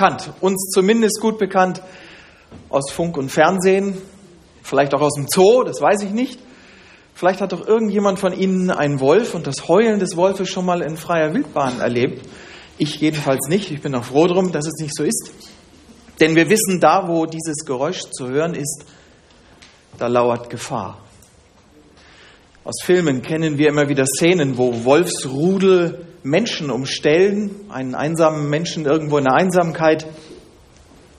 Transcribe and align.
bekannt, 0.00 0.32
uns 0.40 0.70
zumindest 0.72 1.20
gut 1.20 1.36
bekannt 1.36 1.82
aus 2.70 2.90
Funk 2.90 3.18
und 3.18 3.30
Fernsehen, 3.30 3.98
vielleicht 4.62 4.94
auch 4.94 5.02
aus 5.02 5.12
dem 5.12 5.26
Zoo, 5.28 5.62
das 5.62 5.82
weiß 5.82 6.02
ich 6.04 6.12
nicht. 6.12 6.40
Vielleicht 7.12 7.42
hat 7.42 7.52
doch 7.52 7.68
irgendjemand 7.68 8.18
von 8.18 8.32
Ihnen 8.32 8.70
einen 8.70 8.98
Wolf 9.00 9.34
und 9.34 9.46
das 9.46 9.68
Heulen 9.68 10.00
des 10.00 10.16
Wolfes 10.16 10.48
schon 10.48 10.64
mal 10.64 10.80
in 10.80 10.96
freier 10.96 11.34
Wildbahn 11.34 11.80
erlebt. 11.80 12.26
Ich 12.78 12.98
jedenfalls 12.98 13.46
nicht. 13.48 13.70
Ich 13.70 13.82
bin 13.82 13.94
auch 13.94 14.04
froh 14.04 14.26
drum, 14.26 14.52
dass 14.52 14.66
es 14.66 14.80
nicht 14.80 14.96
so 14.96 15.04
ist. 15.04 15.32
Denn 16.18 16.34
wir 16.34 16.48
wissen, 16.48 16.80
da 16.80 17.06
wo 17.06 17.26
dieses 17.26 17.66
Geräusch 17.66 18.00
zu 18.10 18.26
hören 18.26 18.54
ist, 18.54 18.86
da 19.98 20.06
lauert 20.06 20.48
Gefahr. 20.48 20.96
Aus 22.64 22.76
Filmen 22.82 23.20
kennen 23.20 23.58
wir 23.58 23.68
immer 23.68 23.90
wieder 23.90 24.06
Szenen, 24.06 24.56
wo 24.56 24.82
Wolfsrudel 24.84 26.06
Menschen 26.22 26.70
umstellen, 26.70 27.50
einen 27.68 27.94
einsamen 27.94 28.48
Menschen 28.48 28.84
irgendwo 28.84 29.18
in 29.18 29.24
der 29.24 29.34
Einsamkeit, 29.34 30.06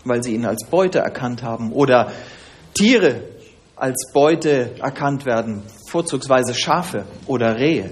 weil 0.05 0.23
sie 0.23 0.33
ihn 0.33 0.45
als 0.45 0.65
Beute 0.65 0.99
erkannt 0.99 1.43
haben, 1.43 1.71
oder 1.71 2.11
Tiere 2.73 3.23
als 3.75 4.11
Beute 4.13 4.75
erkannt 4.79 5.25
werden, 5.25 5.63
vorzugsweise 5.89 6.53
Schafe 6.53 7.05
oder 7.25 7.57
Rehe. 7.57 7.91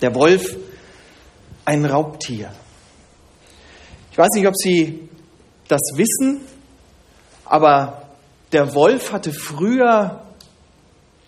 Der 0.00 0.14
Wolf, 0.14 0.56
ein 1.64 1.84
Raubtier. 1.84 2.50
Ich 4.10 4.16
weiß 4.16 4.28
nicht, 4.34 4.46
ob 4.46 4.56
Sie 4.56 5.08
das 5.68 5.80
wissen, 5.94 6.40
aber 7.44 8.02
der 8.52 8.74
Wolf 8.74 9.12
hatte 9.12 9.32
früher 9.32 10.22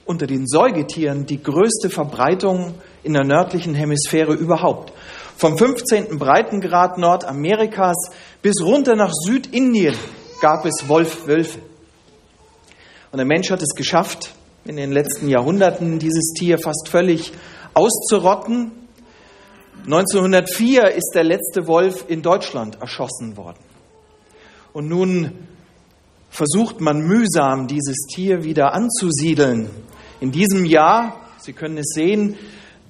unter 0.06 0.27
den 0.27 0.47
Säugetieren 0.47 1.27
die 1.27 1.42
größte 1.42 1.91
Verbreitung 1.91 2.75
in 3.03 3.12
der 3.12 3.25
nördlichen 3.25 3.75
Hemisphäre 3.75 4.34
überhaupt. 4.34 4.93
Vom 5.37 5.56
15. 5.56 6.19
Breitengrad 6.19 6.98
Nordamerikas 6.98 7.97
bis 8.43 8.62
runter 8.62 8.95
nach 8.95 9.12
Südindien 9.12 9.97
gab 10.41 10.67
es 10.67 10.89
Wolf-Wölfe. 10.89 11.61
Und 13.12 13.17
der 13.17 13.27
Mensch 13.27 13.51
hat 13.51 13.62
es 13.62 13.75
geschafft, 13.75 14.34
in 14.65 14.77
den 14.77 14.93
letzten 14.93 15.28
Jahrhunderten 15.28 15.98
dieses 15.98 16.33
Tier 16.39 16.59
fast 16.59 16.89
völlig 16.89 17.33
auszurotten. 17.75 18.73
1904 19.84 20.91
ist 20.91 21.12
der 21.15 21.25
letzte 21.25 21.67
Wolf 21.67 22.05
in 22.09 22.23
Deutschland 22.23 22.81
erschossen 22.81 23.37
worden. 23.37 23.59
Und 24.73 24.89
nun 24.89 25.47
versucht 26.28 26.81
man 26.81 27.01
mühsam, 27.01 27.67
dieses 27.67 28.06
Tier 28.12 28.45
wieder 28.45 28.75
anzusiedeln. 28.75 29.71
In 30.21 30.31
diesem 30.31 30.65
Jahr, 30.65 31.17
Sie 31.39 31.53
können 31.55 31.78
es 31.78 31.93
sehen, 31.95 32.37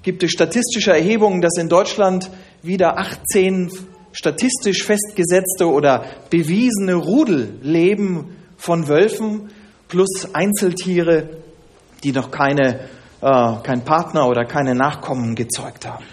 gibt 0.03 0.23
es 0.23 0.31
statistische 0.31 0.91
Erhebungen, 0.91 1.41
dass 1.41 1.57
in 1.57 1.69
Deutschland 1.69 2.29
wieder 2.63 2.97
18 2.97 3.71
statistisch 4.13 4.83
festgesetzte 4.83 5.67
oder 5.67 6.05
bewiesene 6.29 6.95
Rudel 6.95 7.59
leben 7.61 8.35
von 8.57 8.87
Wölfen 8.87 9.49
plus 9.87 10.33
Einzeltiere, 10.33 11.29
die 12.03 12.11
noch 12.11 12.31
keine, 12.31 12.89
äh, 13.21 13.53
kein 13.63 13.83
Partner 13.85 14.27
oder 14.27 14.45
keine 14.45 14.75
Nachkommen 14.75 15.35
gezeugt 15.35 15.85
haben. 15.85 16.05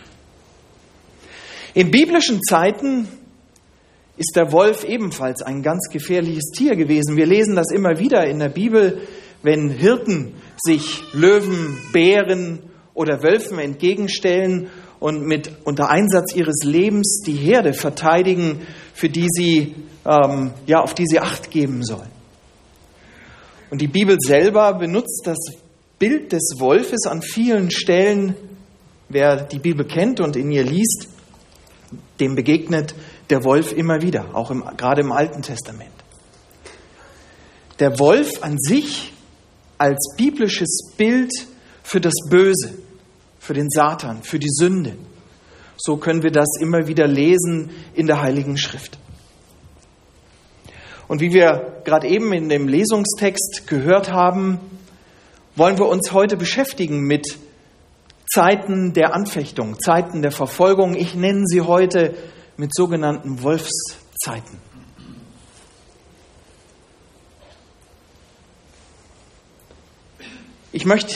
In 1.75 1.91
biblischen 1.91 2.43
Zeiten 2.43 3.09
ist 4.16 4.34
der 4.34 4.53
Wolf 4.53 4.84
ebenfalls 4.84 5.43
ein 5.43 5.62
ganz 5.62 5.88
gefährliches 5.91 6.50
Tier 6.50 6.77
gewesen. 6.77 7.16
Wir 7.16 7.27
lesen 7.27 7.54
das 7.54 7.71
immer 7.72 7.98
wieder 7.98 8.27
in 8.27 8.41
der 8.41 8.48
Bibel, 8.48 9.03
wenn 9.43 9.71
Hirten 9.71 10.34
sich 10.56 11.03
Löwen, 11.12 11.78
Bären 11.93 12.67
oder 12.98 13.22
Wölfen 13.22 13.59
entgegenstellen 13.59 14.69
und 15.00 15.22
mit 15.22 15.50
unter 15.64 15.88
Einsatz 15.88 16.34
ihres 16.34 16.64
Lebens 16.64 17.22
die 17.25 17.36
Herde 17.36 17.72
verteidigen, 17.72 18.66
für 18.92 19.09
die 19.09 19.28
sie 19.31 19.75
ähm, 20.04 20.53
ja 20.66 20.81
auf 20.81 20.94
die 20.94 21.06
sie 21.06 21.20
Acht 21.20 21.50
geben 21.50 21.84
sollen. 21.84 22.10
Und 23.70 23.81
die 23.81 23.86
Bibel 23.86 24.16
selber 24.19 24.75
benutzt 24.75 25.22
das 25.25 25.38
Bild 25.98 26.32
des 26.32 26.54
Wolfes 26.59 27.06
an 27.06 27.22
vielen 27.22 27.70
Stellen. 27.70 28.34
Wer 29.09 29.44
die 29.44 29.59
Bibel 29.59 29.86
kennt 29.86 30.20
und 30.20 30.36
in 30.36 30.50
ihr 30.50 30.65
liest, 30.65 31.09
dem 32.19 32.34
begegnet 32.34 32.94
der 33.30 33.44
Wolf 33.44 33.72
immer 33.72 34.03
wieder, 34.03 34.34
auch 34.34 34.50
im, 34.50 34.65
gerade 34.76 35.03
im 35.03 35.12
Alten 35.12 35.42
Testament. 35.42 35.92
Der 37.78 37.98
Wolf 37.98 38.42
an 38.42 38.56
sich 38.59 39.12
als 39.76 40.15
biblisches 40.16 40.92
Bild 40.97 41.30
für 41.82 42.00
das 42.00 42.15
Böse, 42.28 42.75
für 43.48 43.54
den 43.54 43.70
Satan, 43.70 44.22
für 44.22 44.38
die 44.38 44.50
Sünde. 44.50 44.94
So 45.78 45.97
können 45.97 46.22
wir 46.22 46.31
das 46.31 46.48
immer 46.60 46.86
wieder 46.86 47.06
lesen 47.06 47.70
in 47.94 48.06
der 48.06 48.20
Heiligen 48.20 48.59
Schrift. 48.59 48.98
Und 51.09 51.22
wie 51.22 51.32
wir 51.32 51.81
gerade 51.82 52.09
eben 52.09 52.31
in 52.34 52.50
dem 52.50 52.69
Lesungstext 52.69 53.66
gehört 53.66 54.12
haben, 54.12 54.60
wollen 55.56 55.78
wir 55.78 55.86
uns 55.86 56.12
heute 56.12 56.36
beschäftigen 56.36 57.00
mit 57.06 57.38
Zeiten 58.31 58.92
der 58.92 59.14
Anfechtung, 59.14 59.80
Zeiten 59.80 60.20
der 60.20 60.30
Verfolgung. 60.30 60.94
Ich 60.94 61.15
nenne 61.15 61.44
sie 61.47 61.62
heute 61.62 62.15
mit 62.59 62.75
sogenannten 62.75 63.42
Wolfszeiten. 63.42 64.59
Ich 70.70 70.84
möchte 70.84 71.15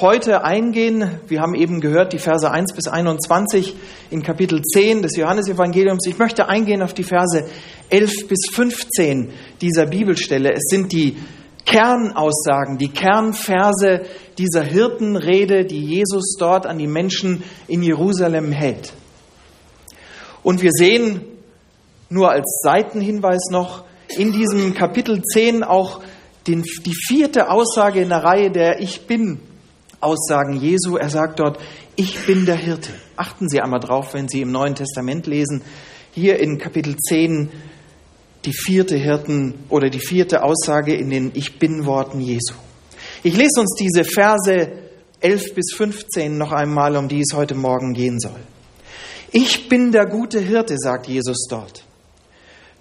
heute 0.00 0.44
eingehen, 0.44 1.18
wir 1.26 1.40
haben 1.40 1.54
eben 1.54 1.80
gehört, 1.80 2.12
die 2.12 2.18
Verse 2.18 2.48
1 2.48 2.72
bis 2.74 2.86
21 2.86 3.74
in 4.10 4.22
Kapitel 4.22 4.62
10 4.62 5.02
des 5.02 5.16
Johannesevangeliums. 5.16 6.06
Ich 6.06 6.18
möchte 6.18 6.48
eingehen 6.48 6.82
auf 6.82 6.94
die 6.94 7.02
Verse 7.02 7.44
11 7.90 8.28
bis 8.28 8.48
15 8.52 9.30
dieser 9.60 9.86
Bibelstelle. 9.86 10.52
Es 10.52 10.68
sind 10.70 10.92
die 10.92 11.16
Kernaussagen, 11.64 12.78
die 12.78 12.90
Kernverse 12.90 14.02
dieser 14.38 14.62
Hirtenrede, 14.62 15.64
die 15.64 15.84
Jesus 15.84 16.36
dort 16.38 16.64
an 16.66 16.78
die 16.78 16.86
Menschen 16.86 17.42
in 17.66 17.82
Jerusalem 17.82 18.52
hält. 18.52 18.92
Und 20.44 20.62
wir 20.62 20.70
sehen 20.72 21.22
nur 22.08 22.30
als 22.30 22.60
Seitenhinweis 22.62 23.50
noch 23.50 23.82
in 24.16 24.32
diesem 24.32 24.74
Kapitel 24.74 25.22
10 25.22 25.64
auch 25.64 26.00
den, 26.46 26.62
die 26.62 26.94
vierte 26.94 27.50
Aussage 27.50 28.00
in 28.00 28.10
der 28.10 28.22
Reihe 28.22 28.50
der 28.50 28.80
Ich 28.80 29.06
bin 29.06 29.40
Aussagen 30.00 30.54
Jesu. 30.54 30.96
Er 30.96 31.10
sagt 31.10 31.40
dort, 31.40 31.58
ich 31.96 32.26
bin 32.26 32.46
der 32.46 32.56
Hirte. 32.56 32.92
Achten 33.16 33.48
Sie 33.48 33.60
einmal 33.60 33.80
drauf, 33.80 34.14
wenn 34.14 34.28
Sie 34.28 34.40
im 34.40 34.52
Neuen 34.52 34.74
Testament 34.74 35.26
lesen. 35.26 35.62
Hier 36.12 36.38
in 36.38 36.58
Kapitel 36.58 36.96
10 36.96 37.50
die 38.44 38.52
vierte 38.52 38.96
Hirten 38.96 39.54
oder 39.68 39.90
die 39.90 40.00
vierte 40.00 40.42
Aussage 40.42 40.94
in 40.94 41.10
den 41.10 41.32
Ich 41.34 41.58
bin 41.58 41.86
Worten 41.86 42.20
Jesu. 42.20 42.54
Ich 43.22 43.36
lese 43.36 43.60
uns 43.60 43.74
diese 43.74 44.04
Verse 44.04 44.68
11 45.20 45.54
bis 45.54 45.74
15 45.74 46.38
noch 46.38 46.52
einmal, 46.52 46.96
um 46.96 47.08
die 47.08 47.20
es 47.20 47.34
heute 47.34 47.54
Morgen 47.54 47.94
gehen 47.94 48.20
soll. 48.20 48.40
Ich 49.32 49.68
bin 49.68 49.92
der 49.92 50.06
gute 50.06 50.40
Hirte, 50.40 50.76
sagt 50.78 51.08
Jesus 51.08 51.46
dort. 51.50 51.84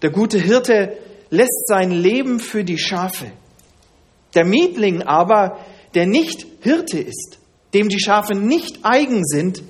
Der 0.01 0.11
gute 0.11 0.39
Hirte 0.39 0.93
lässt 1.29 1.67
sein 1.67 1.91
Leben 1.91 2.39
für 2.39 2.63
die 2.63 2.77
Schafe. 2.77 3.31
Der 4.35 4.45
Mietling 4.45 5.01
aber, 5.01 5.57
der 5.97 6.05
nicht 6.05 6.45
Hirte 6.61 6.99
ist, 6.99 7.39
dem 7.73 7.89
die 7.89 7.99
Schafe 7.99 8.35
nicht 8.35 8.85
eigen 8.85 9.25
sind, 9.25 9.63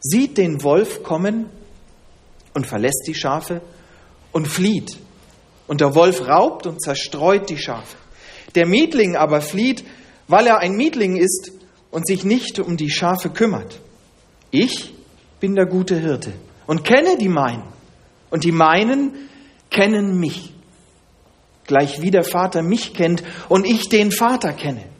sieht 0.00 0.36
den 0.36 0.62
Wolf 0.62 1.02
kommen 1.02 1.46
und 2.52 2.66
verlässt 2.66 3.04
die 3.06 3.14
Schafe 3.14 3.62
und 4.32 4.46
flieht. 4.46 4.98
Und 5.66 5.80
der 5.80 5.94
Wolf 5.94 6.28
raubt 6.28 6.66
und 6.66 6.82
zerstreut 6.82 7.48
die 7.48 7.56
Schafe. 7.56 7.96
Der 8.54 8.66
Mietling 8.66 9.16
aber 9.16 9.40
flieht, 9.40 9.82
weil 10.28 10.46
er 10.46 10.58
ein 10.58 10.76
Mietling 10.76 11.16
ist 11.16 11.52
und 11.90 12.06
sich 12.06 12.22
nicht 12.22 12.58
um 12.58 12.76
die 12.76 12.90
Schafe 12.90 13.30
kümmert. 13.30 13.80
Ich 14.50 14.92
bin 15.40 15.54
der 15.54 15.64
gute 15.64 15.98
Hirte 15.98 16.34
und 16.66 16.84
kenne 16.84 17.16
die 17.16 17.30
meinen. 17.30 17.64
Und 18.28 18.44
die 18.44 18.52
meinen 18.52 19.14
kennen 19.70 20.20
mich 20.20 20.52
gleich 21.64 22.02
wie 22.02 22.10
der 22.10 22.24
Vater 22.24 22.62
mich 22.62 22.92
kennt 22.92 23.22
und 23.48 23.64
ich 23.64 23.88
den 23.88 24.10
Vater 24.10 24.52
kenne. 24.52 24.91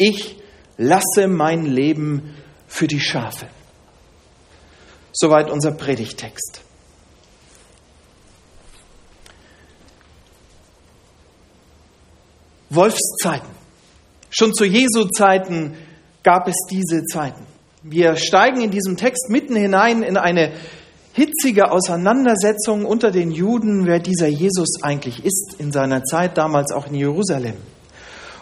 Ich 0.00 0.36
lasse 0.78 1.28
mein 1.28 1.66
Leben 1.66 2.34
für 2.66 2.86
die 2.86 3.00
Schafe. 3.00 3.46
Soweit 5.12 5.50
unser 5.50 5.72
Predigtext. 5.72 6.62
Wolfszeiten. 12.70 13.50
Schon 14.30 14.54
zu 14.54 14.64
Jesu 14.64 15.04
Zeiten 15.14 15.76
gab 16.22 16.48
es 16.48 16.56
diese 16.70 17.04
Zeiten. 17.04 17.44
Wir 17.82 18.16
steigen 18.16 18.62
in 18.62 18.70
diesem 18.70 18.96
Text 18.96 19.28
mitten 19.28 19.54
hinein 19.54 20.02
in 20.02 20.16
eine 20.16 20.52
hitzige 21.12 21.72
Auseinandersetzung 21.72 22.86
unter 22.86 23.10
den 23.10 23.32
Juden, 23.32 23.84
wer 23.84 23.98
dieser 23.98 24.28
Jesus 24.28 24.82
eigentlich 24.82 25.26
ist, 25.26 25.56
in 25.58 25.72
seiner 25.72 26.04
Zeit 26.04 26.38
damals 26.38 26.72
auch 26.72 26.86
in 26.86 26.94
Jerusalem. 26.94 27.56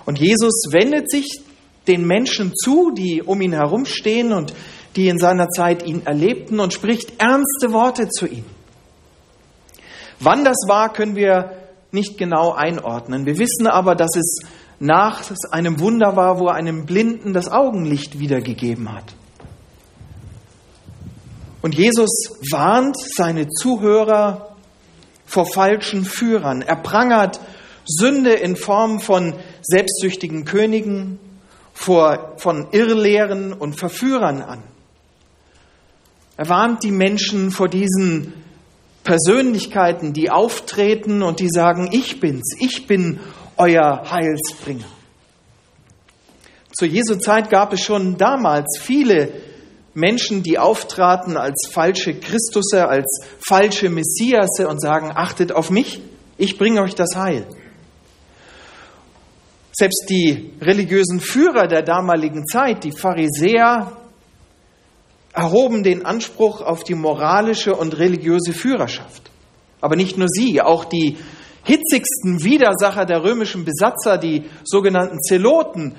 Und 0.04 0.20
Jesus 0.20 0.66
wendet 0.70 1.10
sich 1.10 1.47
den 1.88 2.06
Menschen 2.06 2.52
zu, 2.54 2.92
die 2.92 3.22
um 3.22 3.40
ihn 3.40 3.52
herumstehen 3.52 4.32
und 4.32 4.54
die 4.96 5.08
in 5.08 5.18
seiner 5.18 5.48
Zeit 5.48 5.84
ihn 5.86 6.06
erlebten 6.06 6.60
und 6.60 6.72
spricht 6.72 7.20
ernste 7.20 7.72
Worte 7.72 8.08
zu 8.08 8.26
ihnen. 8.26 8.58
Wann 10.20 10.44
das 10.44 10.56
war, 10.66 10.92
können 10.92 11.16
wir 11.16 11.52
nicht 11.92 12.18
genau 12.18 12.52
einordnen. 12.52 13.24
Wir 13.24 13.38
wissen 13.38 13.66
aber, 13.66 13.94
dass 13.94 14.14
es 14.16 14.40
nach 14.80 15.22
einem 15.50 15.80
Wunder 15.80 16.16
war, 16.16 16.38
wo 16.38 16.48
er 16.48 16.54
einem 16.54 16.86
Blinden 16.86 17.32
das 17.32 17.50
Augenlicht 17.50 18.18
wiedergegeben 18.18 18.92
hat. 18.92 19.14
Und 21.62 21.74
Jesus 21.74 22.10
warnt 22.50 22.96
seine 23.16 23.48
Zuhörer 23.48 24.56
vor 25.26 25.46
falschen 25.46 26.04
Führern. 26.04 26.62
Er 26.62 26.76
prangert 26.76 27.40
Sünde 27.84 28.32
in 28.32 28.56
Form 28.56 29.00
von 29.00 29.34
selbstsüchtigen 29.62 30.44
Königen, 30.44 31.18
vor, 31.78 32.34
von 32.38 32.66
Irrlehren 32.72 33.52
und 33.52 33.78
Verführern 33.78 34.42
an. 34.42 34.62
Er 36.36 36.48
warnt 36.48 36.82
die 36.82 36.90
Menschen 36.90 37.52
vor 37.52 37.68
diesen 37.68 38.34
Persönlichkeiten, 39.04 40.12
die 40.12 40.28
auftreten 40.28 41.22
und 41.22 41.38
die 41.38 41.48
sagen, 41.48 41.88
ich 41.92 42.18
bin's, 42.18 42.56
ich 42.58 42.88
bin 42.88 43.20
euer 43.56 44.02
Heilsbringer. 44.10 44.86
Zu 46.76 46.84
Jesu 46.84 47.14
Zeit 47.14 47.48
gab 47.48 47.72
es 47.72 47.80
schon 47.80 48.18
damals 48.18 48.78
viele 48.80 49.32
Menschen, 49.94 50.42
die 50.42 50.58
auftraten 50.58 51.36
als 51.36 51.68
falsche 51.70 52.14
Christusse, 52.14 52.88
als 52.88 53.06
falsche 53.48 53.88
Messiasse 53.88 54.68
und 54.68 54.80
sagen, 54.80 55.12
achtet 55.14 55.52
auf 55.52 55.70
mich, 55.70 56.00
ich 56.36 56.58
bringe 56.58 56.82
euch 56.82 56.96
das 56.96 57.14
Heil. 57.14 57.46
Selbst 59.80 60.06
die 60.10 60.50
religiösen 60.60 61.20
Führer 61.20 61.68
der 61.68 61.82
damaligen 61.82 62.44
Zeit, 62.48 62.82
die 62.82 62.90
Pharisäer, 62.90 63.92
erhoben 65.32 65.84
den 65.84 66.04
Anspruch 66.04 66.62
auf 66.62 66.82
die 66.82 66.96
moralische 66.96 67.76
und 67.76 67.96
religiöse 67.96 68.52
Führerschaft. 68.52 69.30
Aber 69.80 69.94
nicht 69.94 70.18
nur 70.18 70.26
sie, 70.26 70.60
auch 70.60 70.84
die 70.84 71.16
hitzigsten 71.62 72.42
Widersacher 72.42 73.04
der 73.04 73.22
römischen 73.22 73.64
Besatzer, 73.64 74.18
die 74.18 74.46
sogenannten 74.64 75.20
Zeloten, 75.20 75.94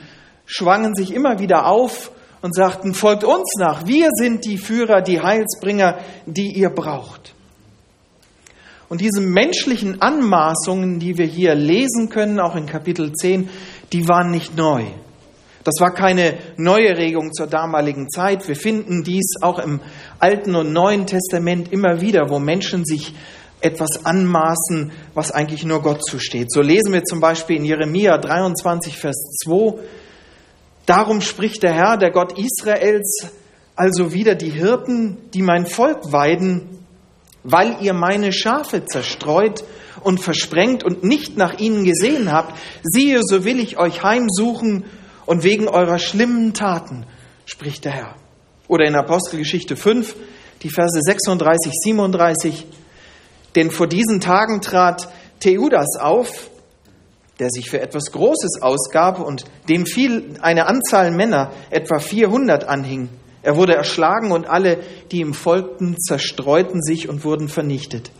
schwangen 0.45 0.93
sich 0.93 1.13
immer 1.13 1.39
wieder 1.39 1.65
auf 1.65 2.11
und 2.41 2.53
sagten, 2.53 2.93
folgt 2.93 3.23
uns 3.23 3.53
nach, 3.59 3.87
wir 3.87 4.09
sind 4.13 4.43
die 4.43 4.57
Führer, 4.57 5.01
die 5.01 5.21
Heilsbringer, 5.21 5.99
die 6.25 6.51
ihr 6.51 6.69
braucht. 6.69 7.33
Und 8.89 9.01
diese 9.01 9.21
menschlichen 9.21 10.01
Anmaßungen, 10.01 10.99
die 10.99 11.17
wir 11.17 11.27
hier 11.27 11.55
lesen 11.55 12.09
können, 12.09 12.39
auch 12.39 12.55
in 12.55 12.65
Kapitel 12.65 13.13
10, 13.13 13.49
die 13.93 14.07
waren 14.07 14.31
nicht 14.31 14.57
neu. 14.57 14.85
Das 15.63 15.75
war 15.79 15.93
keine 15.93 16.37
neue 16.57 16.97
Regung 16.97 17.31
zur 17.31 17.47
damaligen 17.47 18.09
Zeit. 18.09 18.47
Wir 18.47 18.55
finden 18.55 19.03
dies 19.03 19.35
auch 19.41 19.59
im 19.59 19.79
Alten 20.17 20.55
und 20.55 20.73
Neuen 20.73 21.05
Testament 21.05 21.71
immer 21.71 22.01
wieder, 22.01 22.29
wo 22.29 22.39
Menschen 22.39 22.85
sich 22.85 23.13
etwas 23.61 24.05
anmaßen, 24.05 24.91
was 25.13 25.31
eigentlich 25.31 25.65
nur 25.65 25.81
Gott 25.81 26.03
zusteht. 26.03 26.51
So 26.51 26.61
lesen 26.61 26.93
wir 26.93 27.03
zum 27.03 27.19
Beispiel 27.19 27.57
in 27.57 27.65
Jeremia 27.65 28.17
23, 28.17 28.97
Vers 28.97 29.17
2, 29.43 29.79
Darum 30.89 31.21
spricht 31.21 31.61
der 31.61 31.73
Herr, 31.73 31.97
der 31.97 32.09
Gott 32.09 32.33
Israels, 32.39 33.27
also 33.75 34.11
wieder 34.11 34.33
die 34.33 34.49
Hirten, 34.49 35.17
die 35.35 35.43
mein 35.43 35.67
Volk 35.67 36.11
weiden, 36.11 36.78
weil 37.43 37.77
ihr 37.81 37.93
meine 37.93 38.31
Schafe 38.33 38.85
zerstreut 38.85 39.63
und 40.01 40.19
versprengt 40.19 40.83
und 40.83 41.03
nicht 41.03 41.37
nach 41.37 41.59
ihnen 41.59 41.83
gesehen 41.83 42.31
habt, 42.31 42.57
siehe, 42.83 43.21
so 43.23 43.43
will 43.45 43.59
ich 43.59 43.77
euch 43.77 44.03
heimsuchen 44.03 44.85
und 45.25 45.43
wegen 45.43 45.67
eurer 45.67 45.99
schlimmen 45.99 46.53
Taten, 46.53 47.05
spricht 47.45 47.85
der 47.85 47.91
Herr. 47.91 48.15
Oder 48.67 48.85
in 48.85 48.95
Apostelgeschichte 48.95 49.75
5, 49.75 50.15
die 50.61 50.69
Verse 50.69 50.99
36, 51.01 51.71
37, 51.73 52.65
denn 53.55 53.71
vor 53.71 53.87
diesen 53.87 54.19
Tagen 54.19 54.61
trat 54.61 55.09
Theudas 55.39 55.97
auf, 55.99 56.49
der 57.39 57.49
sich 57.49 57.69
für 57.69 57.79
etwas 57.79 58.11
Großes 58.11 58.61
ausgab 58.61 59.19
und 59.19 59.45
dem 59.69 59.85
fiel 59.85 60.35
eine 60.41 60.67
Anzahl 60.67 61.11
Männer, 61.11 61.51
etwa 61.69 61.99
400, 61.99 62.65
anhing. 62.65 63.09
Er 63.41 63.55
wurde 63.55 63.75
erschlagen 63.75 64.31
und 64.31 64.47
alle, 64.47 64.79
die 65.11 65.19
ihm 65.21 65.33
folgten, 65.33 65.95
zerstreuten 65.97 66.81
sich 66.81 67.07
und 67.07 67.23
wurden 67.23 67.47
vernichtet. 67.47 68.11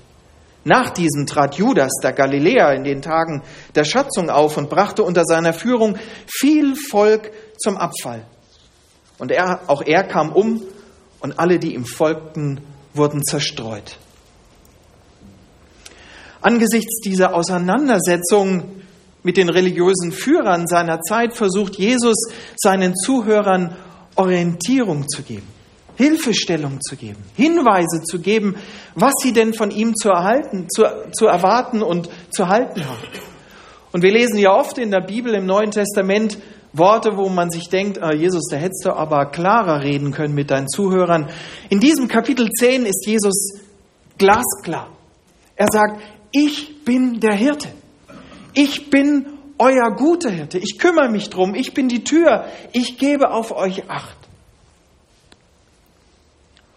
Nach 0.64 0.90
diesem 0.90 1.26
trat 1.26 1.56
Judas, 1.56 1.92
der 2.04 2.14
Galiläer, 2.14 2.74
in 2.74 2.84
den 2.84 3.02
Tagen 3.02 3.44
der 3.76 3.86
Schatzung 3.86 4.30
auf 4.30 4.58
und 4.58 4.70
brachte 4.70 5.04
unter 5.04 5.24
seiner 5.26 5.54
Führung 5.54 5.98
viel 6.28 6.76
Volk 6.76 7.32
zum 7.58 7.78
Abfall. 7.78 8.26
Und 9.18 9.32
er, 9.32 9.62
auch 9.68 9.82
er 9.82 10.04
kam 10.04 10.32
um 10.32 10.62
und 11.20 11.40
alle, 11.40 11.60
die 11.60 11.74
ihm 11.76 11.86
folgten, 11.86 12.62
wurden 12.94 13.24
zerstreut. 13.24 13.98
Angesichts 16.42 17.02
dieser 17.02 17.34
Auseinandersetzung 17.34 18.82
mit 19.24 19.36
den 19.36 19.50
religiösen 19.50 20.12
Führern 20.14 20.68
seiner 20.68 21.02
Zeit 21.02 21.36
versucht 21.36 21.76
Jesus 21.76 22.16
seinen 22.56 22.96
Zuhörern 22.96 23.76
Orientierung 24.16 25.08
zu 25.08 25.24
geben, 25.24 25.48
Hilfestellung 25.96 26.80
zu 26.82 26.96
geben, 26.96 27.24
Hinweise 27.36 28.02
zu 28.04 28.20
geben, 28.20 28.56
was 28.96 29.14
sie 29.22 29.34
denn 29.34 29.54
von 29.54 29.72
ihm 29.72 29.96
zu 29.96 30.10
erhalten, 30.10 30.68
zu, 30.70 30.84
zu 31.12 31.28
erwarten 31.28 31.82
und 31.82 32.10
zu 32.32 32.48
halten 32.48 32.86
haben. 32.86 33.08
Und 33.92 34.04
wir 34.04 34.12
lesen 34.12 34.38
ja 34.38 34.54
oft 34.54 34.78
in 34.78 34.92
der 34.92 35.02
Bibel 35.02 35.34
im 35.34 35.46
Neuen 35.46 35.72
Testament 35.72 36.38
Worte, 36.72 37.18
wo 37.18 37.30
man 37.30 37.50
sich 37.50 37.70
denkt, 37.70 38.02
ah, 38.02 38.14
Jesus, 38.14 38.44
da 38.52 38.58
hättest 38.58 38.86
du 38.86 38.92
aber 38.92 39.26
klarer 39.26 39.82
reden 39.82 40.12
können 40.12 40.36
mit 40.36 40.52
deinen 40.52 40.68
Zuhörern. 40.68 41.30
In 41.70 41.80
diesem 41.80 42.08
Kapitel 42.08 42.48
10 42.48 42.86
ist 42.86 43.08
Jesus 43.08 43.60
glasklar. 44.18 44.90
Er 45.56 45.68
sagt, 45.72 46.02
ich 46.32 46.84
bin 46.86 47.20
der 47.20 47.34
Hirte. 47.34 47.70
Ich 48.54 48.90
bin 48.92 49.26
euer 49.60 49.92
guter 49.92 50.32
Hirte. 50.32 50.58
Ich 50.58 50.80
kümmere 50.80 51.10
mich 51.10 51.30
drum. 51.30 51.54
Ich 51.54 51.74
bin 51.74 51.90
die 51.90 52.04
Tür. 52.04 52.46
Ich 52.72 52.98
gebe 52.98 53.32
auf 53.32 53.52
euch 53.52 53.90
Acht. 53.90 54.18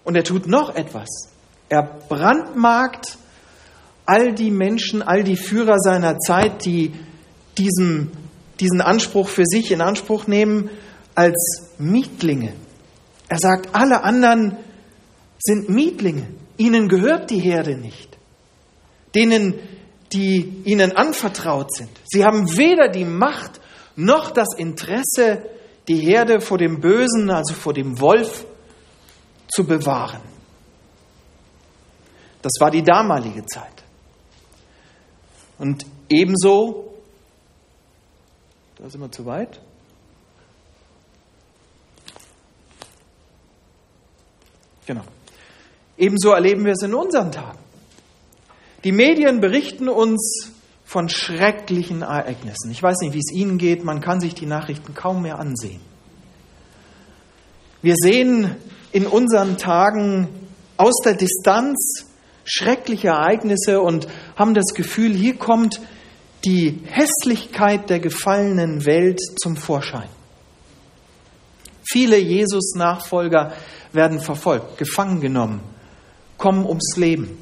Und 0.05 0.17
er 0.17 0.25
tut 0.25 0.47
noch 0.47 0.75
etwas. 0.75 1.09
Er 1.69 1.83
brandmarkt 1.83 3.17
all 4.05 4.35
die 4.35 4.51
Menschen, 4.51 5.01
all 5.01 5.23
die 5.23 5.37
Führer 5.37 5.79
seiner 5.79 6.19
Zeit, 6.19 6.65
die 6.65 6.93
diesen, 7.57 8.11
diesen 8.59 8.81
Anspruch 8.81 9.29
für 9.29 9.47
sich 9.47 9.71
in 9.71 9.81
Anspruch 9.81 10.27
nehmen, 10.27 10.69
als 11.15 11.71
Mietlinge. 11.79 12.53
Er 13.29 13.39
sagt, 13.39 13.75
alle 13.75 14.03
anderen 14.03 14.57
sind 15.39 15.69
Mietlinge. 15.69 16.27
Ihnen 16.57 16.89
gehört 16.89 17.31
die 17.31 17.39
Herde 17.39 17.77
nicht. 17.77 18.19
Denen 19.15 19.55
die 20.13 20.63
ihnen 20.65 20.93
anvertraut 20.97 21.75
sind. 21.75 21.91
Sie 22.05 22.25
haben 22.25 22.57
weder 22.57 22.89
die 22.89 23.05
Macht 23.05 23.61
noch 23.97 24.31
das 24.31 24.49
Interesse, 24.57 25.45
die 25.89 25.99
Herde 25.99 26.41
vor 26.41 26.59
dem 26.59 26.81
Bösen, 26.81 27.31
also 27.31 27.55
vor 27.55 27.73
dem 27.73 27.99
Wolf, 28.01 28.45
zu 29.49 29.65
bewahren. 29.65 30.21
Das 32.41 32.53
war 32.59 32.71
die 32.71 32.83
damalige 32.83 33.45
Zeit. 33.47 33.85
Und 35.59 35.87
ebenso, 36.09 36.95
da 38.77 38.89
sind 38.89 39.01
wir 39.01 39.13
zu 39.13 39.25
weit. 39.27 39.61
Genau. 44.87 45.05
Ebenso 45.97 46.31
erleben 46.31 46.65
wir 46.65 46.73
es 46.73 46.83
in 46.83 46.95
unseren 46.95 47.31
Tagen. 47.31 47.62
Die 48.85 48.93
Medien 48.93 49.41
berichten 49.41 49.89
uns 49.89 50.53
von 50.85 51.09
schrecklichen 51.09 52.03
Ereignissen. 52.03 52.71
Ich 52.71 52.83
weiß 52.83 52.99
nicht, 53.01 53.15
wie 53.15 53.21
es 53.21 53.33
Ihnen 53.33 53.59
geht, 53.59 53.85
man 53.85 54.01
kann 54.01 54.21
sich 54.21 54.35
die 54.35 54.47
Nachrichten 54.47 54.95
kaum 54.95 55.23
mehr 55.23 55.39
ansehen. 55.39 55.81
Wir 57.81 57.95
sehen 57.97 58.57
in 58.93 59.07
unseren 59.07 59.57
Tagen 59.57 60.29
aus 60.77 60.95
der 61.05 61.15
Distanz 61.15 62.07
schreckliche 62.45 63.09
Ereignisse 63.09 63.81
und 63.81 64.09
haben 64.37 64.55
das 64.55 64.75
Gefühl, 64.75 65.15
hier 65.15 65.37
kommt 65.37 65.81
die 66.45 66.81
Hässlichkeit 66.87 67.89
der 67.89 68.01
gefallenen 68.01 68.85
Welt 68.85 69.21
zum 69.41 69.57
Vorschein. 69.57 70.09
Viele 71.85 72.19
Jesus-Nachfolger 72.19 73.53
werden 73.93 74.21
verfolgt, 74.21 74.79
gefangen 74.79 75.21
genommen, 75.21 75.61
kommen 76.37 76.67
ums 76.67 76.97
Leben. 76.97 77.39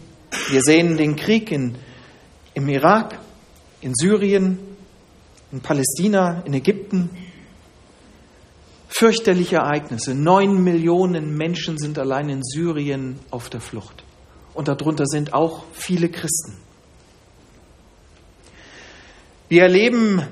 Wir 0.50 0.62
sehen 0.62 0.96
den 0.96 1.16
Krieg 1.16 1.50
in, 1.50 1.76
im 2.54 2.68
Irak, 2.68 3.18
in 3.80 3.94
Syrien, 3.94 4.58
in 5.52 5.60
Palästina, 5.60 6.42
in 6.44 6.54
Ägypten. 6.54 7.10
Fürchterliche 8.88 9.56
Ereignisse. 9.56 10.14
Neun 10.14 10.62
Millionen 10.62 11.36
Menschen 11.36 11.78
sind 11.78 11.98
allein 11.98 12.28
in 12.28 12.42
Syrien 12.42 13.18
auf 13.30 13.48
der 13.48 13.60
Flucht. 13.60 14.04
Und 14.54 14.68
darunter 14.68 15.06
sind 15.06 15.32
auch 15.32 15.64
viele 15.72 16.08
Christen. 16.08 16.56
Wir 19.48 19.62
erleben 19.62 20.22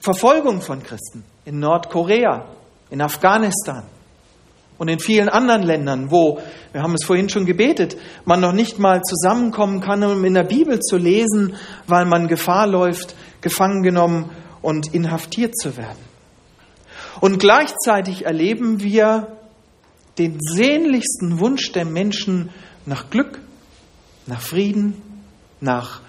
Verfolgung 0.00 0.60
von 0.60 0.82
Christen 0.82 1.24
in 1.44 1.58
Nordkorea, 1.58 2.46
in 2.90 3.00
Afghanistan, 3.00 3.84
Und 4.80 4.88
in 4.88 4.98
vielen 4.98 5.28
anderen 5.28 5.62
Ländern, 5.62 6.10
wo, 6.10 6.40
wir 6.72 6.82
haben 6.82 6.94
es 6.94 7.04
vorhin 7.04 7.28
schon 7.28 7.44
gebetet, 7.44 7.98
man 8.24 8.40
noch 8.40 8.54
nicht 8.54 8.78
mal 8.78 9.02
zusammenkommen 9.02 9.82
kann, 9.82 10.02
um 10.02 10.24
in 10.24 10.32
der 10.32 10.44
Bibel 10.44 10.80
zu 10.80 10.96
lesen, 10.96 11.54
weil 11.86 12.06
man 12.06 12.28
Gefahr 12.28 12.66
läuft, 12.66 13.14
gefangen 13.42 13.82
genommen 13.82 14.30
und 14.62 14.94
inhaftiert 14.94 15.54
zu 15.54 15.76
werden. 15.76 15.98
Und 17.20 17.38
gleichzeitig 17.38 18.24
erleben 18.24 18.82
wir 18.82 19.36
den 20.16 20.38
sehnlichsten 20.40 21.40
Wunsch 21.40 21.72
der 21.72 21.84
Menschen 21.84 22.48
nach 22.86 23.10
Glück, 23.10 23.38
nach 24.26 24.40
Frieden, 24.40 24.94
nach 25.60 26.00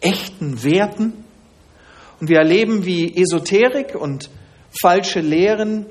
echten 0.00 0.64
Werten. 0.64 1.12
Und 2.20 2.30
wir 2.30 2.38
erleben, 2.38 2.86
wie 2.86 3.14
Esoterik 3.14 3.94
und 3.94 4.30
falsche 4.80 5.20
Lehren 5.20 5.84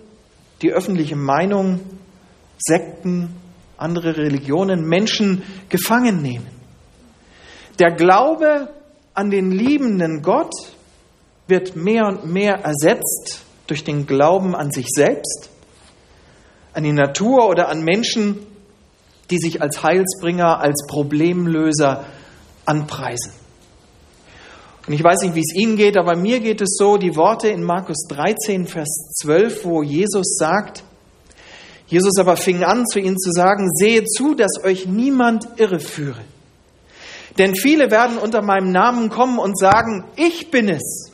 die 0.64 0.72
öffentliche 0.72 1.16
Meinung 1.16 1.80
Sekten, 2.66 3.36
andere 3.78 4.18
Religionen 4.18 4.88
Menschen 4.88 5.44
gefangen 5.70 6.22
nehmen. 6.22 6.48
Der 7.80 7.92
Glaube 7.92 8.70
an 9.14 9.30
den 9.30 9.52
liebenden 9.52 10.22
Gott 10.22 10.54
wird 11.48 11.76
mehr 11.76 12.08
und 12.08 12.26
mehr 12.26 12.60
ersetzt 12.64 13.44
durch 13.68 13.84
den 13.84 14.06
Glauben 14.06 14.56
an 14.56 14.72
sich 14.72 14.88
selbst, 14.90 15.50
an 16.74 16.84
die 16.84 16.94
Natur 16.94 17.48
oder 17.48 17.70
an 17.70 17.84
Menschen, 17.84 18.40
die 19.30 19.38
sich 19.38 19.62
als 19.62 19.84
Heilsbringer, 19.84 20.60
als 20.60 20.86
Problemlöser 20.88 22.06
anpreisen. 22.66 23.34
Und 24.86 24.94
ich 24.94 25.04
weiß 25.04 25.22
nicht, 25.22 25.36
wie 25.36 25.40
es 25.40 25.56
Ihnen 25.56 25.78
geht, 25.78 25.98
aber 25.98 26.18
mir 26.18 26.40
geht 26.42 26.62
es 26.62 26.76
so, 26.78 26.98
die 26.98 27.16
Worte 27.16 27.48
in 27.48 27.64
Markus 27.64 28.06
13, 28.10 28.68
Vers 28.68 28.90
12, 29.22 29.64
wo 29.66 29.82
Jesus 29.82 30.36
sagt, 30.38 30.84
Jesus 31.88 32.18
aber 32.20 32.38
fing 32.38 32.64
an, 32.64 32.86
zu 32.86 33.00
ihnen 33.00 33.18
zu 33.18 33.32
sagen, 33.32 33.70
sehe 33.74 34.04
zu, 34.06 34.36
dass 34.36 34.64
euch 34.64 34.88
niemand 34.88 35.48
irreführe. 35.58 36.22
Denn 37.38 37.56
viele 37.56 37.92
werden 37.92 38.18
unter 38.18 38.42
meinem 38.42 38.72
Namen 38.72 39.10
kommen 39.10 39.40
und 39.40 39.58
sagen, 39.58 40.06
ich 40.16 40.52
bin 40.52 40.70
es, 40.70 41.12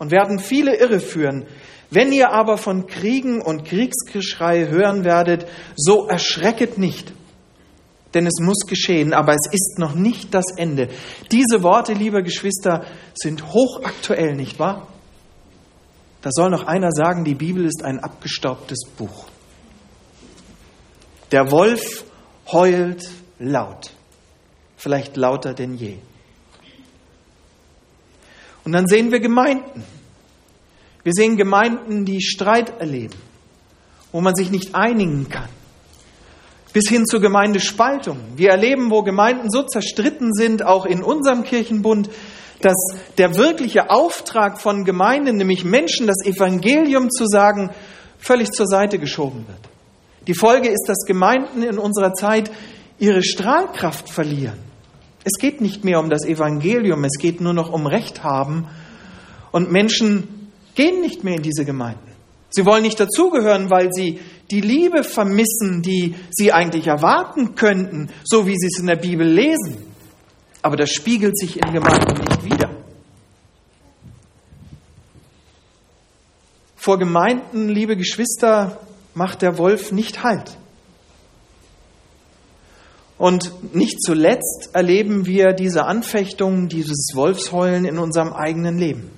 und 0.00 0.10
werden 0.10 0.38
viele 0.38 0.76
irreführen. 0.76 1.46
Wenn 1.90 2.10
ihr 2.10 2.32
aber 2.32 2.56
von 2.56 2.86
Kriegen 2.86 3.40
und 3.40 3.64
Kriegsgeschrei 3.64 4.68
hören 4.68 5.04
werdet, 5.04 5.46
so 5.76 6.06
erschrecket 6.06 6.78
nicht, 6.78 7.12
denn 8.14 8.26
es 8.26 8.40
muss 8.40 8.66
geschehen, 8.66 9.12
aber 9.12 9.34
es 9.34 9.52
ist 9.52 9.78
noch 9.78 9.94
nicht 9.94 10.34
das 10.34 10.46
Ende. 10.56 10.88
Diese 11.30 11.62
Worte, 11.62 11.92
liebe 11.92 12.22
Geschwister, 12.22 12.84
sind 13.14 13.52
hochaktuell, 13.52 14.34
nicht 14.34 14.58
wahr? 14.58 14.88
Da 16.22 16.30
soll 16.32 16.50
noch 16.50 16.66
einer 16.66 16.90
sagen, 16.92 17.24
die 17.24 17.34
Bibel 17.34 17.64
ist 17.64 17.84
ein 17.84 18.00
abgestaubtes 18.00 18.80
Buch. 18.96 19.26
Der 21.32 21.50
Wolf 21.50 22.04
heult 22.50 23.08
laut, 23.38 23.90
vielleicht 24.76 25.16
lauter 25.16 25.54
denn 25.54 25.74
je. 25.74 25.96
Und 28.64 28.72
dann 28.72 28.86
sehen 28.86 29.12
wir 29.12 29.20
Gemeinden. 29.20 29.84
Wir 31.02 31.12
sehen 31.14 31.36
Gemeinden, 31.36 32.04
die 32.04 32.20
Streit 32.20 32.80
erleben, 32.80 33.16
wo 34.12 34.20
man 34.20 34.34
sich 34.34 34.50
nicht 34.50 34.74
einigen 34.74 35.28
kann. 35.28 35.48
Bis 36.72 36.88
hin 36.88 37.06
zur 37.06 37.20
Gemeindespaltung. 37.20 38.18
Wir 38.36 38.50
erleben, 38.50 38.90
wo 38.90 39.02
Gemeinden 39.02 39.50
so 39.50 39.62
zerstritten 39.62 40.32
sind, 40.32 40.64
auch 40.64 40.84
in 40.84 41.02
unserem 41.02 41.42
Kirchenbund, 41.42 42.10
dass 42.60 42.76
der 43.18 43.36
wirkliche 43.36 43.90
Auftrag 43.90 44.60
von 44.60 44.84
Gemeinden, 44.84 45.36
nämlich 45.36 45.64
Menschen 45.64 46.06
das 46.06 46.24
Evangelium 46.24 47.10
zu 47.10 47.24
sagen, 47.26 47.70
völlig 48.18 48.50
zur 48.50 48.66
Seite 48.66 48.98
geschoben 48.98 49.46
wird. 49.48 49.69
Die 50.30 50.38
Folge 50.38 50.68
ist, 50.68 50.84
dass 50.86 50.98
Gemeinden 51.08 51.64
in 51.64 51.76
unserer 51.76 52.14
Zeit 52.14 52.52
ihre 53.00 53.20
Strahlkraft 53.20 54.08
verlieren. 54.08 54.60
Es 55.24 55.40
geht 55.40 55.60
nicht 55.60 55.82
mehr 55.82 55.98
um 55.98 56.08
das 56.08 56.24
Evangelium, 56.24 57.02
es 57.02 57.18
geht 57.18 57.40
nur 57.40 57.52
noch 57.52 57.72
um 57.72 57.88
Recht 57.88 58.22
haben. 58.22 58.68
Und 59.50 59.72
Menschen 59.72 60.52
gehen 60.76 61.00
nicht 61.00 61.24
mehr 61.24 61.34
in 61.34 61.42
diese 61.42 61.64
Gemeinden. 61.64 62.12
Sie 62.48 62.64
wollen 62.64 62.84
nicht 62.84 63.00
dazugehören, 63.00 63.70
weil 63.70 63.88
sie 63.92 64.20
die 64.52 64.60
Liebe 64.60 65.02
vermissen, 65.02 65.82
die 65.82 66.14
sie 66.30 66.52
eigentlich 66.52 66.86
erwarten 66.86 67.56
könnten, 67.56 68.10
so 68.22 68.46
wie 68.46 68.54
sie 68.56 68.68
es 68.68 68.78
in 68.78 68.86
der 68.86 68.94
Bibel 68.94 69.26
lesen. 69.26 69.78
Aber 70.62 70.76
das 70.76 70.90
spiegelt 70.90 71.36
sich 71.36 71.56
in 71.56 71.72
Gemeinden 71.72 72.20
nicht 72.20 72.44
wieder. 72.44 72.70
Vor 76.76 77.00
Gemeinden, 77.00 77.68
liebe 77.68 77.96
Geschwister, 77.96 78.78
macht 79.20 79.42
der 79.42 79.58
Wolf 79.58 79.92
nicht 79.92 80.22
Halt. 80.22 80.56
Und 83.18 83.74
nicht 83.74 84.02
zuletzt 84.02 84.70
erleben 84.72 85.26
wir 85.26 85.52
diese 85.52 85.84
Anfechtung, 85.84 86.68
dieses 86.68 87.10
Wolfsheulen 87.12 87.84
in 87.84 87.98
unserem 87.98 88.32
eigenen 88.32 88.78
Leben. 88.78 89.10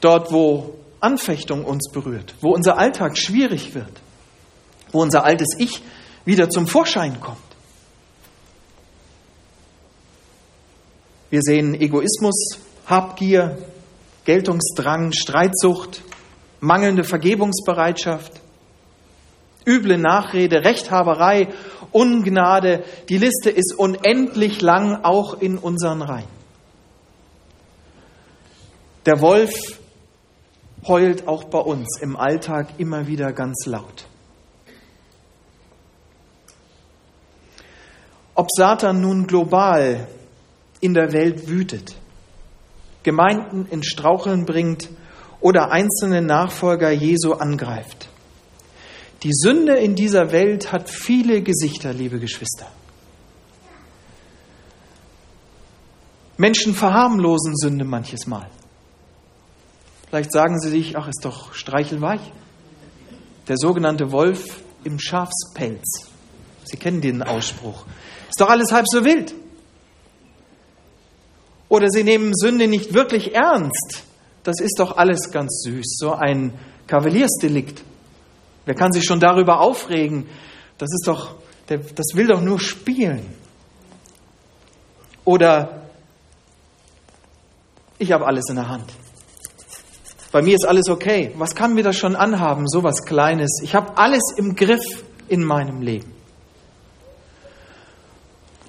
Dort, 0.00 0.32
wo 0.32 0.78
Anfechtung 1.00 1.66
uns 1.66 1.90
berührt, 1.92 2.34
wo 2.40 2.54
unser 2.54 2.78
Alltag 2.78 3.18
schwierig 3.18 3.74
wird, 3.74 4.00
wo 4.92 5.02
unser 5.02 5.24
altes 5.24 5.48
Ich 5.58 5.82
wieder 6.24 6.48
zum 6.48 6.66
Vorschein 6.66 7.20
kommt. 7.20 7.36
Wir 11.28 11.42
sehen 11.42 11.74
Egoismus, 11.78 12.60
Habgier, 12.86 13.58
Geltungsdrang, 14.24 15.12
Streitsucht, 15.12 16.02
mangelnde 16.62 17.02
Vergebungsbereitschaft, 17.02 18.40
üble 19.66 19.98
Nachrede, 19.98 20.64
Rechthaberei, 20.64 21.48
Ungnade. 21.90 22.84
Die 23.08 23.18
Liste 23.18 23.50
ist 23.50 23.74
unendlich 23.76 24.62
lang, 24.62 25.02
auch 25.02 25.40
in 25.40 25.58
unseren 25.58 26.02
Reihen. 26.02 26.28
Der 29.04 29.20
Wolf 29.20 29.52
heult 30.86 31.26
auch 31.26 31.44
bei 31.44 31.58
uns 31.58 32.00
im 32.00 32.16
Alltag 32.16 32.78
immer 32.78 33.08
wieder 33.08 33.32
ganz 33.32 33.66
laut. 33.66 34.06
Ob 38.34 38.46
Satan 38.56 39.00
nun 39.00 39.26
global 39.26 40.06
in 40.80 40.94
der 40.94 41.12
Welt 41.12 41.48
wütet, 41.48 41.96
Gemeinden 43.02 43.66
in 43.68 43.82
Straucheln 43.82 44.46
bringt 44.46 44.88
oder 45.42 45.72
einzelne 45.72 46.22
Nachfolger 46.22 46.90
Jesu 46.90 47.32
angreift. 47.32 48.08
Die 49.24 49.32
Sünde 49.32 49.76
in 49.76 49.94
dieser 49.94 50.32
Welt 50.32 50.72
hat 50.72 50.88
viele 50.88 51.42
Gesichter, 51.42 51.92
liebe 51.92 52.18
Geschwister. 52.18 52.66
Menschen 56.38 56.74
verharmlosen 56.74 57.56
Sünde 57.56 57.84
manches 57.84 58.26
Mal. 58.26 58.48
Vielleicht 60.08 60.32
sagen 60.32 60.58
sie 60.60 60.70
sich, 60.70 60.96
ach, 60.96 61.08
ist 61.08 61.24
doch 61.24 61.54
streichelweich. 61.54 62.20
Der 63.48 63.56
sogenannte 63.56 64.10
Wolf 64.12 64.62
im 64.84 64.98
Schafspelz. 64.98 66.10
Sie 66.64 66.76
kennen 66.76 67.00
den 67.00 67.22
Ausspruch. 67.22 67.84
Ist 68.28 68.40
doch 68.40 68.48
alles 68.48 68.72
halb 68.72 68.86
so 68.88 69.04
wild. 69.04 69.34
Oder 71.68 71.88
sie 71.90 72.04
nehmen 72.04 72.32
Sünde 72.34 72.68
nicht 72.68 72.94
wirklich 72.94 73.34
ernst 73.34 74.04
das 74.44 74.60
ist 74.60 74.78
doch 74.78 74.96
alles 74.96 75.30
ganz 75.30 75.62
süß, 75.62 75.96
so 75.98 76.12
ein 76.12 76.52
Kavaliersdelikt. 76.86 77.82
Wer 78.64 78.74
kann 78.74 78.92
sich 78.92 79.04
schon 79.04 79.20
darüber 79.20 79.60
aufregen? 79.60 80.26
Das 80.78 80.90
ist 80.92 81.06
doch, 81.06 81.36
das 81.66 82.06
will 82.14 82.26
doch 82.26 82.40
nur 82.40 82.60
spielen. 82.60 83.34
Oder 85.24 85.82
ich 87.98 88.10
habe 88.12 88.26
alles 88.26 88.48
in 88.48 88.56
der 88.56 88.68
Hand. 88.68 88.92
Bei 90.32 90.42
mir 90.42 90.54
ist 90.54 90.66
alles 90.66 90.88
okay. 90.88 91.32
Was 91.36 91.54
kann 91.54 91.74
mir 91.74 91.84
das 91.84 91.96
schon 91.96 92.16
anhaben, 92.16 92.66
so 92.66 92.82
was 92.82 93.04
Kleines? 93.04 93.60
Ich 93.62 93.74
habe 93.74 93.96
alles 93.98 94.22
im 94.36 94.56
Griff 94.56 95.04
in 95.28 95.44
meinem 95.44 95.82
Leben. 95.82 96.10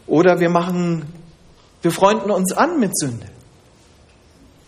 Oder 0.06 0.40
wir 0.40 0.50
machen, 0.50 1.12
wir 1.82 1.92
freunden 1.92 2.30
uns 2.30 2.52
an 2.52 2.80
mit 2.80 2.98
Sünde. 2.98 3.28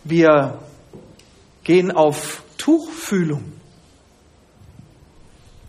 Wir 0.04 0.58
gehen 1.66 1.90
auf 1.90 2.44
Tuchfühlung. 2.58 3.42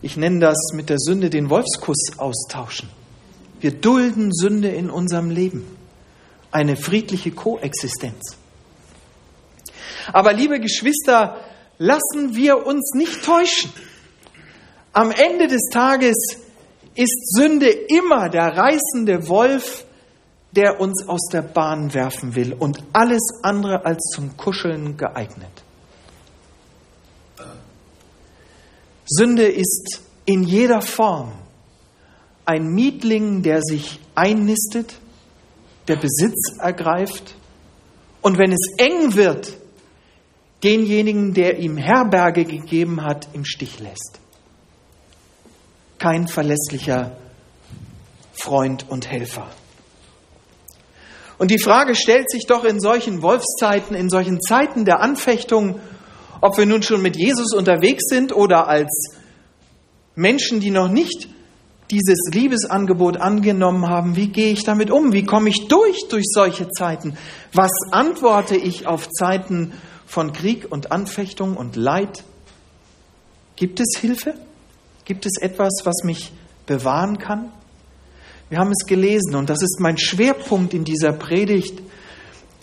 Ich 0.04 0.16
nenne 0.16 0.39
das 0.39 0.58
mit 0.75 0.89
der 0.89 1.00
Sünde 1.00 1.32
den 1.32 1.50
Wolfskuss 1.50 2.20
austauschen. 2.20 2.88
Wir 3.60 3.72
dulden 3.72 4.32
Sünde 4.32 4.68
in 4.70 4.92
unserem 4.92 5.32
Leben. 5.32 5.66
Eine 6.51 6.75
friedliche 6.75 7.32
Koexistenz. 7.32 8.38
Aber 10.13 10.34
liebe 10.34 10.60
Geschwister, 10.60 11.38
lassen 11.80 12.36
wir 12.36 12.68
uns 12.68 12.94
nicht 12.94 13.25
täuschen. 13.25 13.74
Am 14.94 15.10
Ende 15.10 15.48
des 15.48 15.63
Tages 15.74 16.38
ist 16.94 17.36
Sünde 17.36 17.70
immer 17.70 18.30
der 18.30 18.56
reißende 18.56 19.27
Wolf, 19.30 19.84
der 20.51 20.80
uns 20.80 21.08
aus 21.08 21.27
der 21.34 21.42
Bahn 21.42 21.96
werfen 21.96 22.36
will 22.36 22.54
und 22.54 22.84
alles 22.94 23.24
andere 23.42 23.84
als 23.84 24.12
zum 24.13 24.38
Kuscheln 24.38 24.96
geeignet. 24.96 25.63
Sünde 29.07 29.47
ist 29.47 30.01
in 30.25 30.43
jeder 30.43 30.81
Form. 30.81 31.31
Ein 32.45 32.67
Mietling, 32.67 33.41
der 33.41 33.61
sich 33.61 33.99
einnistet, 34.15 34.95
der 35.87 35.95
Besitz 35.95 36.57
ergreift 36.59 37.35
und 38.21 38.37
wenn 38.37 38.51
es 38.51 38.73
eng 38.77 39.15
wird, 39.15 39.57
denjenigen, 40.63 41.33
der 41.33 41.59
ihm 41.59 41.77
Herberge 41.77 42.45
gegeben 42.45 43.03
hat, 43.03 43.29
im 43.33 43.45
Stich 43.45 43.79
lässt. 43.79 44.19
Kein 45.99 46.27
verlässlicher 46.27 47.15
Freund 48.33 48.85
und 48.89 49.09
Helfer. 49.09 49.47
Und 51.37 51.51
die 51.51 51.59
Frage 51.59 51.95
stellt 51.95 52.29
sich 52.29 52.47
doch 52.47 52.63
in 52.63 52.79
solchen 52.79 53.21
Wolfszeiten, 53.21 53.95
in 53.95 54.09
solchen 54.09 54.41
Zeiten 54.41 54.85
der 54.85 55.01
Anfechtung, 55.01 55.79
ob 56.41 56.58
wir 56.58 56.65
nun 56.65 56.84
schon 56.84 57.01
mit 57.01 57.15
Jesus 57.15 57.53
unterwegs 57.53 58.03
sind 58.08 58.36
oder 58.36 58.67
als 58.67 59.15
Menschen, 60.15 60.60
die 60.60 60.72
noch 60.72 60.89
nicht 60.89 61.27
dieses 61.91 62.20
Liebesangebot 62.32 63.17
angenommen 63.17 63.88
haben, 63.88 64.15
wie 64.15 64.27
gehe 64.27 64.51
ich 64.51 64.63
damit 64.63 64.91
um? 64.91 65.13
Wie 65.13 65.24
komme 65.24 65.50
ich 65.50 65.67
durch 65.67 66.08
durch 66.10 66.25
solche 66.27 66.70
Zeiten? 66.70 67.17
Was 67.53 67.72
antworte 67.91 68.58
ich 68.58 68.88
auf 68.88 69.10
Zeiten 69.10 69.74
von 70.06 70.34
Krieg 70.34 70.70
und 70.70 70.91
Anfechtung 70.91 71.56
und 71.56 71.75
Leid? 71.75 72.24
Gibt 73.56 73.79
es 73.79 74.00
Hilfe? 74.00 74.34
Gibt 75.06 75.25
es 75.25 75.41
etwas, 75.41 75.82
was 75.86 76.03
mich 76.03 76.34
bewahren 76.65 77.17
kann? 77.17 77.51
Wir 78.50 78.60
haben 78.60 78.72
es 78.72 78.86
gelesen 78.86 79.36
und 79.36 79.50
das 79.50 79.62
ist 79.62 79.79
mein 79.79 79.98
Schwerpunkt 79.98 80.74
in 80.74 80.84
dieser 80.84 81.13
Predigt, 81.13 81.82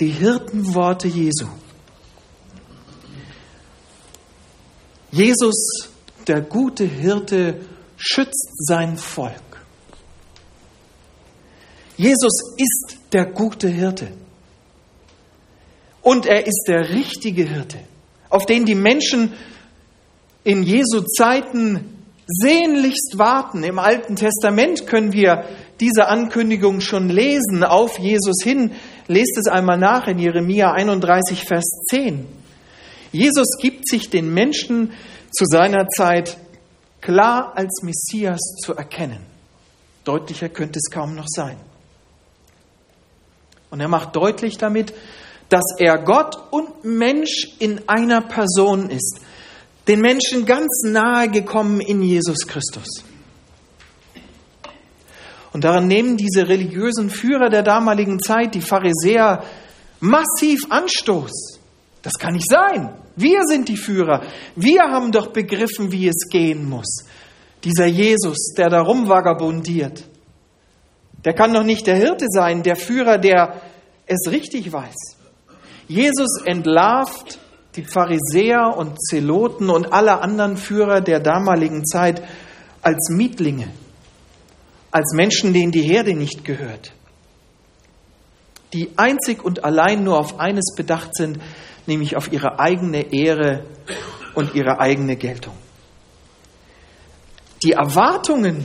die 0.00 0.08
Hirtenworte 0.08 1.08
Jesu. 1.08 1.46
Jesus, 5.14 5.90
der 6.26 6.40
gute 6.40 6.84
Hirte, 6.84 7.60
schützt 7.96 8.66
sein 8.66 8.96
Volk. 8.96 9.64
Jesus 11.96 12.56
ist 12.56 12.98
der 13.12 13.26
gute 13.26 13.68
Hirte. 13.68 14.08
Und 16.02 16.26
er 16.26 16.48
ist 16.48 16.64
der 16.66 16.90
richtige 16.90 17.44
Hirte, 17.44 17.78
auf 18.28 18.44
den 18.44 18.64
die 18.64 18.74
Menschen 18.74 19.32
in 20.42 20.64
Jesu 20.64 21.02
Zeiten 21.02 21.96
sehnlichst 22.26 23.16
warten. 23.16 23.62
Im 23.62 23.78
Alten 23.78 24.16
Testament 24.16 24.88
können 24.88 25.12
wir 25.12 25.44
diese 25.78 26.08
Ankündigung 26.08 26.80
schon 26.80 27.08
lesen 27.08 27.62
auf 27.62 28.00
Jesus 28.00 28.42
hin. 28.42 28.72
Lest 29.06 29.38
es 29.38 29.46
einmal 29.46 29.78
nach 29.78 30.08
in 30.08 30.18
Jeremia 30.18 30.72
31, 30.72 31.44
Vers 31.44 31.66
10. 31.88 32.26
Jesus 33.14 33.58
gibt 33.60 33.88
sich 33.88 34.10
den 34.10 34.34
Menschen 34.34 34.92
zu 35.30 35.44
seiner 35.44 35.86
Zeit 35.86 36.36
klar 37.00 37.52
als 37.54 37.80
Messias 37.82 38.40
zu 38.60 38.74
erkennen. 38.74 39.24
Deutlicher 40.02 40.48
könnte 40.48 40.80
es 40.80 40.90
kaum 40.92 41.14
noch 41.14 41.28
sein. 41.28 41.56
Und 43.70 43.78
er 43.78 43.86
macht 43.86 44.16
deutlich 44.16 44.58
damit, 44.58 44.92
dass 45.48 45.62
er 45.78 45.98
Gott 45.98 46.36
und 46.50 46.84
Mensch 46.84 47.52
in 47.60 47.88
einer 47.88 48.20
Person 48.20 48.90
ist, 48.90 49.20
den 49.86 50.00
Menschen 50.00 50.44
ganz 50.44 50.82
nahe 50.84 51.28
gekommen 51.28 51.80
in 51.80 52.02
Jesus 52.02 52.48
Christus. 52.48 53.04
Und 55.52 55.62
daran 55.62 55.86
nehmen 55.86 56.16
diese 56.16 56.48
religiösen 56.48 57.10
Führer 57.10 57.48
der 57.48 57.62
damaligen 57.62 58.18
Zeit, 58.18 58.56
die 58.56 58.60
Pharisäer, 58.60 59.44
massiv 60.00 60.66
Anstoß. 60.68 61.60
Das 62.02 62.14
kann 62.18 62.32
nicht 62.32 62.50
sein. 62.50 63.03
Wir 63.16 63.42
sind 63.46 63.68
die 63.68 63.76
Führer. 63.76 64.22
Wir 64.56 64.82
haben 64.82 65.12
doch 65.12 65.28
begriffen, 65.28 65.92
wie 65.92 66.08
es 66.08 66.28
gehen 66.30 66.68
muss. 66.68 67.04
Dieser 67.62 67.86
Jesus, 67.86 68.52
der 68.56 68.68
da 68.68 68.80
rumvagabundiert, 68.82 70.04
der 71.24 71.32
kann 71.32 71.54
doch 71.54 71.62
nicht 71.62 71.86
der 71.86 71.96
Hirte 71.96 72.26
sein, 72.28 72.62
der 72.62 72.76
Führer, 72.76 73.18
der 73.18 73.60
es 74.06 74.30
richtig 74.30 74.72
weiß. 74.72 74.94
Jesus 75.88 76.42
entlarvt 76.44 77.38
die 77.76 77.84
Pharisäer 77.84 78.74
und 78.76 79.00
Zeloten 79.00 79.70
und 79.70 79.92
alle 79.92 80.20
anderen 80.20 80.56
Führer 80.56 81.00
der 81.00 81.20
damaligen 81.20 81.84
Zeit 81.86 82.22
als 82.82 83.08
Mietlinge 83.10 83.68
als 84.94 85.12
Menschen, 85.12 85.52
denen 85.52 85.72
die 85.72 85.82
Herde 85.82 86.14
nicht 86.14 86.44
gehört, 86.44 86.92
die 88.72 88.90
einzig 88.96 89.44
und 89.44 89.64
allein 89.64 90.04
nur 90.04 90.16
auf 90.16 90.38
eines 90.38 90.72
bedacht 90.76 91.16
sind, 91.16 91.40
nämlich 91.86 92.16
auf 92.16 92.32
ihre 92.32 92.58
eigene 92.58 93.12
Ehre 93.12 93.64
und 94.34 94.54
ihre 94.54 94.80
eigene 94.80 95.16
Geltung. 95.16 95.54
Die 97.62 97.72
Erwartungen, 97.72 98.64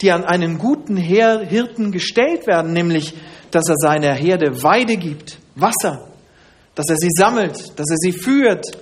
die 0.00 0.10
an 0.10 0.24
einen 0.24 0.58
guten 0.58 0.96
Hirten 0.96 1.92
gestellt 1.92 2.46
werden, 2.46 2.72
nämlich, 2.72 3.14
dass 3.50 3.68
er 3.68 3.76
seiner 3.76 4.14
Herde 4.14 4.62
Weide 4.62 4.96
gibt, 4.96 5.38
Wasser, 5.54 6.08
dass 6.74 6.88
er 6.88 6.96
sie 6.96 7.10
sammelt, 7.16 7.78
dass 7.78 7.90
er 7.90 7.96
sie 7.96 8.12
führt, 8.12 8.78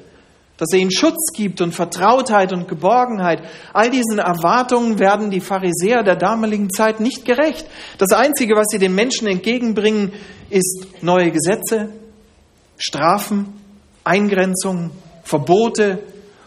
dass 0.59 0.73
er 0.73 0.81
ihnen 0.81 0.91
Schutz 0.91 1.33
gibt 1.33 1.61
und 1.61 1.73
Vertrautheit 1.73 2.53
und 2.53 2.69
Geborgenheit. 2.69 3.43
All 3.73 3.91
diesen 3.91 4.19
Erwartungen 4.19 4.99
werden 4.99 5.31
die 5.31 5.41
Pharisäer 5.41 6.03
der 6.03 6.17
damaligen 6.17 6.69
Zeit 6.71 7.01
nicht 7.01 7.25
gerecht. 7.25 7.67
Das 7.99 8.13
Einzige, 8.13 8.55
was 8.57 8.67
sie 8.71 8.79
den 8.79 8.95
Menschen 8.95 9.29
entgegenbringen, 9.29 10.13
ist 10.51 10.89
neue 11.01 11.31
Gesetze, 11.31 11.91
Strafen, 12.77 13.58
Eingrenzungen, 14.09 14.91
Verbote 15.23 16.03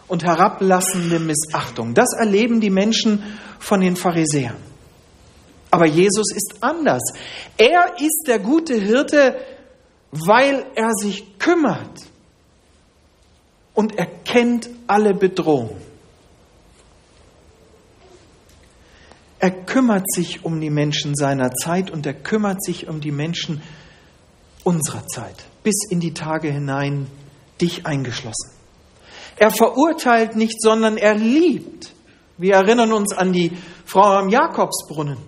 und 0.08 0.24
herablassende 0.24 1.20
Missachtung. 1.20 1.94
Das 1.94 2.12
erleben 2.18 2.60
die 2.60 2.70
Menschen 2.70 3.22
von 3.58 3.80
den 3.80 3.96
Pharisäern. 3.96 4.56
Aber 5.70 5.86
Jesus 5.86 6.26
ist 6.34 6.56
anders. 6.60 7.02
Er 7.56 7.94
ist 7.98 8.24
der 8.26 8.40
gute 8.40 8.74
Hirte, 8.74 9.36
weil 10.10 10.66
er 10.74 10.90
sich 10.92 11.38
kümmert 11.38 12.02
und 13.72 13.96
erkennt 13.96 14.68
alle 14.86 15.14
Bedrohungen. 15.14 15.80
Er 19.38 19.50
kümmert 19.50 20.04
sich 20.12 20.44
um 20.44 20.60
die 20.60 20.70
Menschen 20.70 21.14
seiner 21.16 21.52
Zeit 21.52 21.90
und 21.90 22.04
er 22.06 22.14
kümmert 22.14 22.62
sich 22.62 22.86
um 22.86 23.00
die 23.00 23.10
Menschen 23.10 23.62
unserer 24.62 25.06
Zeit, 25.06 25.44
bis 25.62 25.86
in 25.90 26.00
die 26.00 26.14
Tage 26.14 26.52
hinein, 26.52 27.06
dich 27.60 27.86
eingeschlossen. 27.86 28.50
Er 29.36 29.50
verurteilt 29.50 30.36
nicht, 30.36 30.60
sondern 30.60 30.96
er 30.96 31.14
liebt. 31.14 31.92
Wir 32.38 32.54
erinnern 32.54 32.92
uns 32.92 33.12
an 33.12 33.32
die 33.32 33.52
Frau 33.84 34.18
am 34.18 34.28
Jakobsbrunnen. 34.28 35.18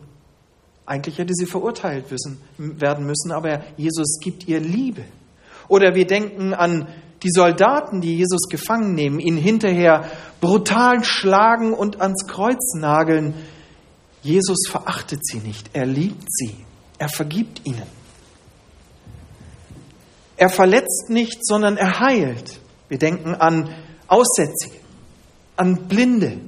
Eigentlich 0.86 1.18
hätte 1.18 1.32
sie 1.32 1.46
verurteilt 1.46 2.06
werden 2.58 3.06
müssen, 3.06 3.32
aber 3.32 3.62
Jesus 3.76 4.18
gibt 4.20 4.46
ihr 4.46 4.60
Liebe. 4.60 5.04
Oder 5.68 5.94
wir 5.94 6.06
denken 6.06 6.52
an 6.52 6.88
die 7.22 7.30
Soldaten, 7.30 8.02
die 8.02 8.16
Jesus 8.16 8.48
gefangen 8.50 8.94
nehmen, 8.94 9.18
ihn 9.18 9.38
hinterher 9.38 10.10
brutal 10.42 11.02
schlagen 11.02 11.72
und 11.72 12.00
ans 12.02 12.26
Kreuz 12.26 12.74
nageln. 12.74 13.34
Jesus 14.22 14.66
verachtet 14.68 15.26
sie 15.26 15.38
nicht, 15.38 15.70
er 15.72 15.86
liebt 15.86 16.26
sie, 16.28 16.54
er 16.98 17.08
vergibt 17.08 17.62
ihnen. 17.64 18.03
Er 20.36 20.48
verletzt 20.48 21.06
nicht, 21.08 21.46
sondern 21.46 21.76
er 21.76 22.00
heilt. 22.00 22.60
Wir 22.88 22.98
denken 22.98 23.34
an 23.34 23.74
Aussätzige, 24.08 24.76
an 25.56 25.86
Blinde, 25.88 26.38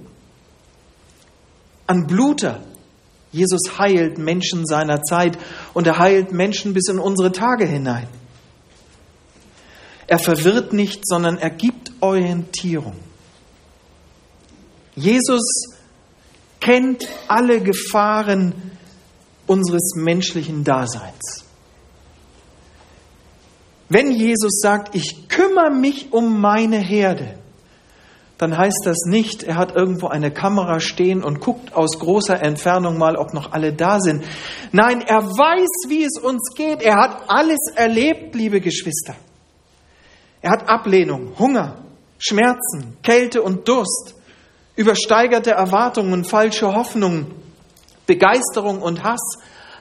an 1.86 2.06
Bluter. 2.06 2.62
Jesus 3.32 3.78
heilt 3.78 4.18
Menschen 4.18 4.66
seiner 4.66 5.02
Zeit 5.02 5.38
und 5.74 5.86
er 5.86 5.98
heilt 5.98 6.32
Menschen 6.32 6.74
bis 6.74 6.88
in 6.88 6.98
unsere 6.98 7.32
Tage 7.32 7.66
hinein. 7.66 8.08
Er 10.06 10.18
verwirrt 10.18 10.72
nicht, 10.72 11.06
sondern 11.06 11.36
er 11.36 11.50
gibt 11.50 11.92
Orientierung. 12.00 12.96
Jesus 14.94 15.42
kennt 16.60 17.06
alle 17.28 17.60
Gefahren 17.60 18.54
unseres 19.46 19.92
menschlichen 19.96 20.64
Daseins. 20.64 21.45
Wenn 23.88 24.10
Jesus 24.10 24.60
sagt, 24.60 24.94
ich 24.94 25.28
kümmere 25.28 25.70
mich 25.70 26.12
um 26.12 26.40
meine 26.40 26.78
Herde, 26.78 27.38
dann 28.38 28.56
heißt 28.56 28.82
das 28.84 29.06
nicht, 29.06 29.44
er 29.44 29.56
hat 29.56 29.74
irgendwo 29.74 30.08
eine 30.08 30.30
Kamera 30.30 30.78
stehen 30.78 31.24
und 31.24 31.40
guckt 31.40 31.74
aus 31.74 31.98
großer 31.98 32.42
Entfernung 32.42 32.98
mal, 32.98 33.16
ob 33.16 33.32
noch 33.32 33.52
alle 33.52 33.72
da 33.72 33.98
sind. 33.98 34.24
Nein, 34.72 35.00
er 35.00 35.22
weiß, 35.22 35.88
wie 35.88 36.04
es 36.04 36.18
uns 36.20 36.52
geht. 36.54 36.82
Er 36.82 36.96
hat 36.96 37.22
alles 37.28 37.58
erlebt, 37.74 38.34
liebe 38.34 38.60
Geschwister. 38.60 39.14
Er 40.42 40.50
hat 40.50 40.68
Ablehnung, 40.68 41.38
Hunger, 41.38 41.78
Schmerzen, 42.18 42.98
Kälte 43.02 43.40
und 43.42 43.66
Durst, 43.68 44.14
übersteigerte 44.74 45.52
Erwartungen 45.52 46.24
falsche 46.24 46.74
Hoffnungen, 46.74 47.26
Begeisterung 48.06 48.82
und 48.82 49.02
Hass. 49.02 49.38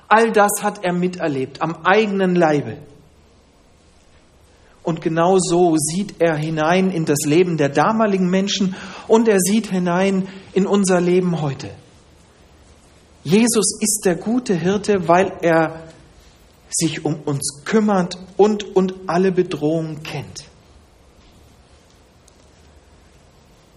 All 0.08 0.32
das 0.32 0.64
hat 0.64 0.84
er 0.84 0.94
miterlebt 0.94 1.62
am 1.62 1.76
eigenen 1.84 2.36
Leibe. 2.36 2.78
Und 4.86 5.02
genau 5.02 5.38
so 5.40 5.76
sieht 5.78 6.16
er 6.20 6.36
hinein 6.36 6.92
in 6.92 7.06
das 7.06 7.26
Leben 7.26 7.58
der 7.58 7.70
damaligen 7.70 8.30
Menschen 8.30 8.76
und 9.08 9.28
er 9.28 9.40
sieht 9.40 9.72
hinein 9.72 10.28
in 10.54 10.68
unser 10.68 11.02
Leben 11.02 11.42
heute. 11.42 11.72
Jesus 13.24 13.80
ist 13.82 14.04
der 14.06 14.16
gute 14.16 14.54
Hirte, 14.54 15.08
weil 15.08 15.34
er 15.42 15.88
sich 16.70 17.04
um 17.04 17.16
uns 17.26 17.64
kümmert 17.66 18.20
und, 18.38 18.76
und 18.76 18.94
alle 19.08 19.32
Bedrohungen 19.32 20.04
kennt. 20.04 20.46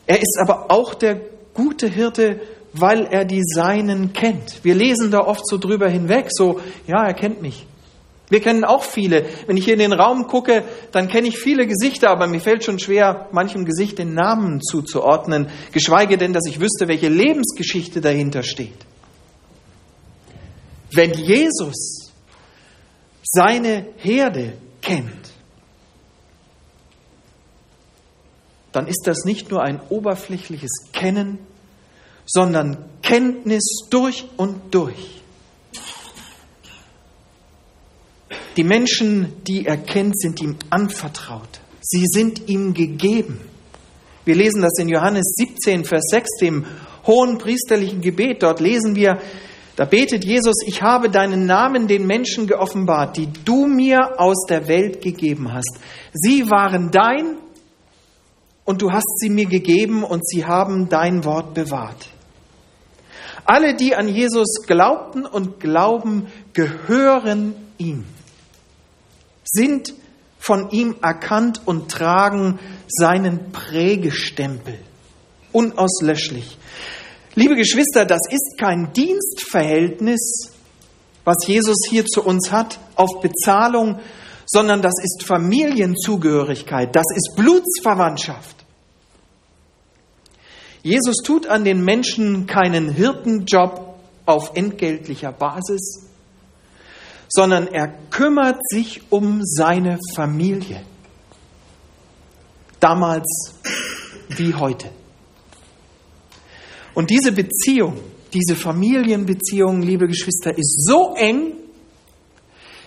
Er 0.07 0.19
ist 0.19 0.39
aber 0.39 0.71
auch 0.71 0.95
der 0.95 1.21
gute 1.55 1.89
Hirte, 1.89 2.41
weil 2.73 3.07
er 3.07 3.25
die 3.25 3.43
Seinen 3.43 4.13
kennt. 4.13 4.63
Wir 4.65 4.75
lesen 4.75 5.11
da 5.11 5.21
oft 5.21 5.47
so 5.47 5.59
drüber 5.59 5.89
hinweg, 5.89 6.27
so, 6.31 6.61
ja, 6.87 7.07
er 7.07 7.15
kennt 7.15 7.41
mich. 7.41 7.67
Wir 8.31 8.41
kennen 8.41 8.65
auch 8.65 8.85
viele. 8.85 9.27
Wenn 9.47 9.57
ich 9.57 9.65
hier 9.65 9.75
in 9.75 9.81
den 9.81 9.93
Raum 9.93 10.27
gucke, 10.27 10.65
dann 10.93 11.09
kenne 11.09 11.29
ich 11.29 11.39
viele 11.39 11.67
Gesichter, 11.67 12.11
aber 12.11 12.27
mir 12.27 12.41
fällt 12.41 12.65
schon 12.65 12.79
schwer, 12.79 13.29
manchem 13.33 13.65
Gesicht 13.65 13.99
den 13.99 14.15
Namen 14.15 14.61
zuzuordnen, 14.61 15.49
geschweige 15.73 16.19
denn, 16.19 16.33
dass 16.33 16.47
ich 16.47 16.61
wüsste, 16.61 16.89
welche 16.89 17.09
Lebensgeschichte 17.09 18.01
dahinter 18.01 18.43
steht. 18.43 18.87
Wenn 20.93 21.15
Jesus 21.15 22.13
seine 23.23 23.87
Herde 23.97 24.55
kennt, 24.83 25.33
dann 28.73 28.87
ist 28.87 29.07
das 29.07 29.25
nicht 29.25 29.51
nur 29.51 29.63
ein 29.63 29.81
oberflächliches 29.89 30.93
Kennen, 30.93 31.39
sondern 32.27 32.85
Kenntnis 33.03 33.87
durch 33.91 34.27
und 34.37 34.75
durch. 34.75 35.18
Die 38.59 38.65
Menschen, 38.65 39.35
die 39.47 39.67
er 39.67 39.77
kennt, 39.77 40.19
sind 40.19 40.43
ihm 40.43 40.57
anvertraut. 40.69 41.61
Sie 41.81 42.03
sind 42.05 42.49
ihm 42.49 42.75
gegeben. 42.75 43.39
Wir 44.25 44.35
lesen 44.35 44.63
das 44.63 44.81
in 44.81 44.89
Johannes 44.89 45.33
17, 45.37 45.85
Vers 45.85 46.03
6, 46.11 46.29
dem 46.41 46.67
hohen 47.07 47.39
priesterlichen 47.39 48.01
Gebet. 48.01 48.43
Dort 48.43 48.59
lesen 48.59 48.97
wir, 48.97 49.21
da 49.77 49.85
betet 49.85 50.25
Jesus, 50.25 50.57
ich 50.67 50.83
habe 50.83 51.09
deinen 51.09 51.47
Namen 51.47 51.87
den 51.87 52.05
Menschen 52.05 52.49
geoffenbart, 52.49 53.17
die 53.17 53.29
du 53.45 53.67
mir 53.67 54.19
aus 54.19 54.45
der 54.49 54.67
Welt 54.67 55.03
gegeben 55.03 55.53
hast. 55.53 55.79
Sie 56.13 56.51
waren 56.51 56.91
dein 56.91 57.37
und 58.65 58.83
du 58.83 58.91
hast 58.91 59.21
sie 59.21 59.31
mir 59.31 59.47
gegeben 59.47 60.03
und 60.03 60.29
sie 60.29 60.45
haben 60.45 60.89
dein 60.89 61.25
Wort 61.25 61.55
bewahrt. 61.55 62.09
Alle, 63.45 63.77
die 63.77 63.95
an 63.95 64.09
Jesus 64.09 64.63
glaubten 64.67 65.27
und 65.27 65.61
glauben, 65.61 66.27
gehören 66.55 67.55
ihm 67.79 68.05
sind 69.51 69.95
von 70.39 70.71
ihm 70.71 70.97
erkannt 71.03 71.63
und 71.65 71.91
tragen 71.91 72.59
seinen 72.87 73.51
Prägestempel. 73.53 74.79
Unauslöschlich. 75.53 76.57
Liebe 77.35 77.57
Geschwister, 77.57 78.05
das 78.05 78.21
ist 78.31 78.59
kein 78.59 78.93
Dienstverhältnis, 78.93 80.53
was 81.25 81.47
Jesus 81.47 81.77
hier 81.89 82.05
zu 82.07 82.25
uns 82.25 82.51
hat, 82.51 82.79
auf 82.97 83.21
Bezahlung, 83.21 83.99
sondern 84.47 84.81
das 84.81 84.95
ist 85.03 85.25
Familienzugehörigkeit, 85.27 86.95
das 86.95 87.05
ist 87.15 87.35
Blutsverwandtschaft. 87.37 88.65
Jesus 90.83 91.17
tut 91.23 91.47
an 91.47 91.65
den 91.65 91.85
Menschen 91.85 92.47
keinen 92.47 92.91
Hirtenjob 92.91 93.95
auf 94.25 94.53
entgeltlicher 94.55 95.33
Basis, 95.33 96.08
sondern 97.29 97.67
er 97.69 97.89
kümmert 98.11 98.61
sich 98.69 99.03
um 99.11 99.41
seine 99.43 99.99
Familie. 100.15 100.83
Damals 102.81 103.55
wie 104.29 104.55
heute. 104.55 104.91
Und 106.95 107.11
diese 107.11 107.33
Beziehung, 107.33 107.99
diese 108.33 108.57
Familienbeziehung, 108.57 109.83
liebe 109.83 110.07
Geschwister, 110.07 110.57
ist 110.57 110.87
so 110.87 111.15
eng, 111.17 111.55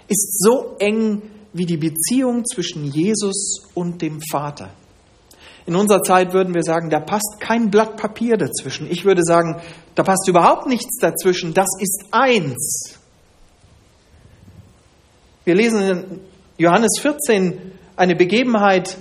ist 0.07 0.43
so 0.43 0.75
eng 0.79 1.21
wie 1.53 1.65
die 1.65 1.77
Beziehung 1.77 2.45
zwischen 2.45 2.85
Jesus 2.85 3.61
und 3.73 4.01
dem 4.01 4.19
Vater. 4.29 4.71
In 5.65 5.75
unserer 5.75 6.01
Zeit 6.01 6.33
würden 6.33 6.53
wir 6.53 6.63
sagen, 6.63 6.89
da 6.89 6.99
passt 6.99 7.37
kein 7.39 7.69
Blatt 7.69 7.97
Papier 7.97 8.35
dazwischen. 8.37 8.89
Ich 8.89 9.05
würde 9.05 9.23
sagen, 9.23 9.61
da 9.95 10.03
passt 10.03 10.27
überhaupt 10.27 10.67
nichts 10.67 10.97
dazwischen. 10.99 11.53
Das 11.53 11.69
ist 11.79 12.05
eins. 12.11 13.00
Wir 15.43 15.55
lesen 15.55 15.81
in 15.81 16.19
Johannes 16.57 16.99
14 16.99 17.71
eine 17.95 18.15
Begebenheit 18.15 18.97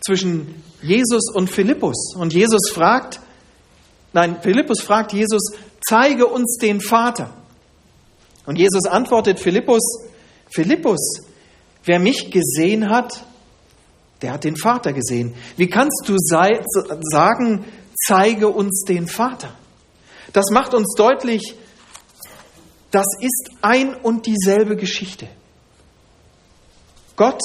zwischen 0.00 0.62
Jesus 0.82 1.32
und 1.34 1.50
Philippus. 1.50 2.14
Und 2.16 2.32
Jesus 2.32 2.70
fragt, 2.72 3.20
nein, 4.12 4.38
Philippus 4.40 4.80
fragt 4.82 5.12
Jesus, 5.12 5.52
zeige 5.88 6.26
uns 6.26 6.58
den 6.58 6.80
Vater. 6.80 7.30
Und 8.46 8.56
Jesus 8.56 8.86
antwortet 8.86 9.38
Philippus, 9.40 9.82
Philippus, 10.52 11.22
wer 11.84 11.98
mich 11.98 12.30
gesehen 12.30 12.88
hat, 12.88 13.24
der 14.22 14.32
hat 14.32 14.44
den 14.44 14.56
Vater 14.56 14.92
gesehen. 14.92 15.34
Wie 15.56 15.68
kannst 15.68 16.04
du 16.06 16.16
sagen, 16.18 17.64
zeige 18.06 18.48
uns 18.48 18.84
den 18.86 19.08
Vater? 19.08 19.52
Das 20.32 20.46
macht 20.50 20.74
uns 20.74 20.94
deutlich, 20.96 21.54
das 22.90 23.06
ist 23.20 23.50
ein 23.62 23.94
und 23.94 24.26
dieselbe 24.26 24.76
Geschichte. 24.76 25.28
Gott 27.20 27.42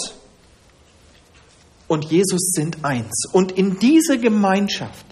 und 1.89 2.09
Jesus 2.09 2.51
sind 2.53 2.85
eins. 2.85 3.25
Und 3.33 3.51
in 3.51 3.77
diese 3.77 4.17
Gemeinschaft, 4.17 5.05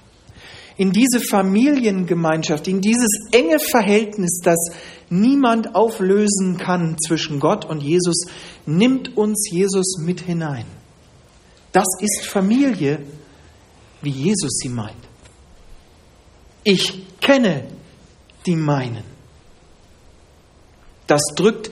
in 0.77 0.93
diese 0.93 1.19
Familiengemeinschaft, 1.19 2.69
in 2.69 2.79
dieses 2.79 3.09
enge 3.33 3.59
Verhältnis, 3.59 4.39
das 4.41 4.69
niemand 5.09 5.75
auflösen 5.75 6.57
kann 6.57 6.95
zwischen 7.05 7.41
Gott 7.41 7.65
und 7.65 7.83
Jesus, 7.83 8.25
nimmt 8.65 9.17
uns 9.17 9.49
Jesus 9.51 9.97
mit 9.99 10.21
hinein. 10.21 10.65
Das 11.73 11.87
ist 11.99 12.25
Familie, 12.25 13.05
wie 14.01 14.11
Jesus 14.11 14.59
sie 14.59 14.69
meint. 14.69 14.95
Ich 16.63 17.19
kenne 17.19 17.65
die 18.45 18.55
meinen. 18.55 19.03
Das 21.05 21.21
drückt 21.35 21.69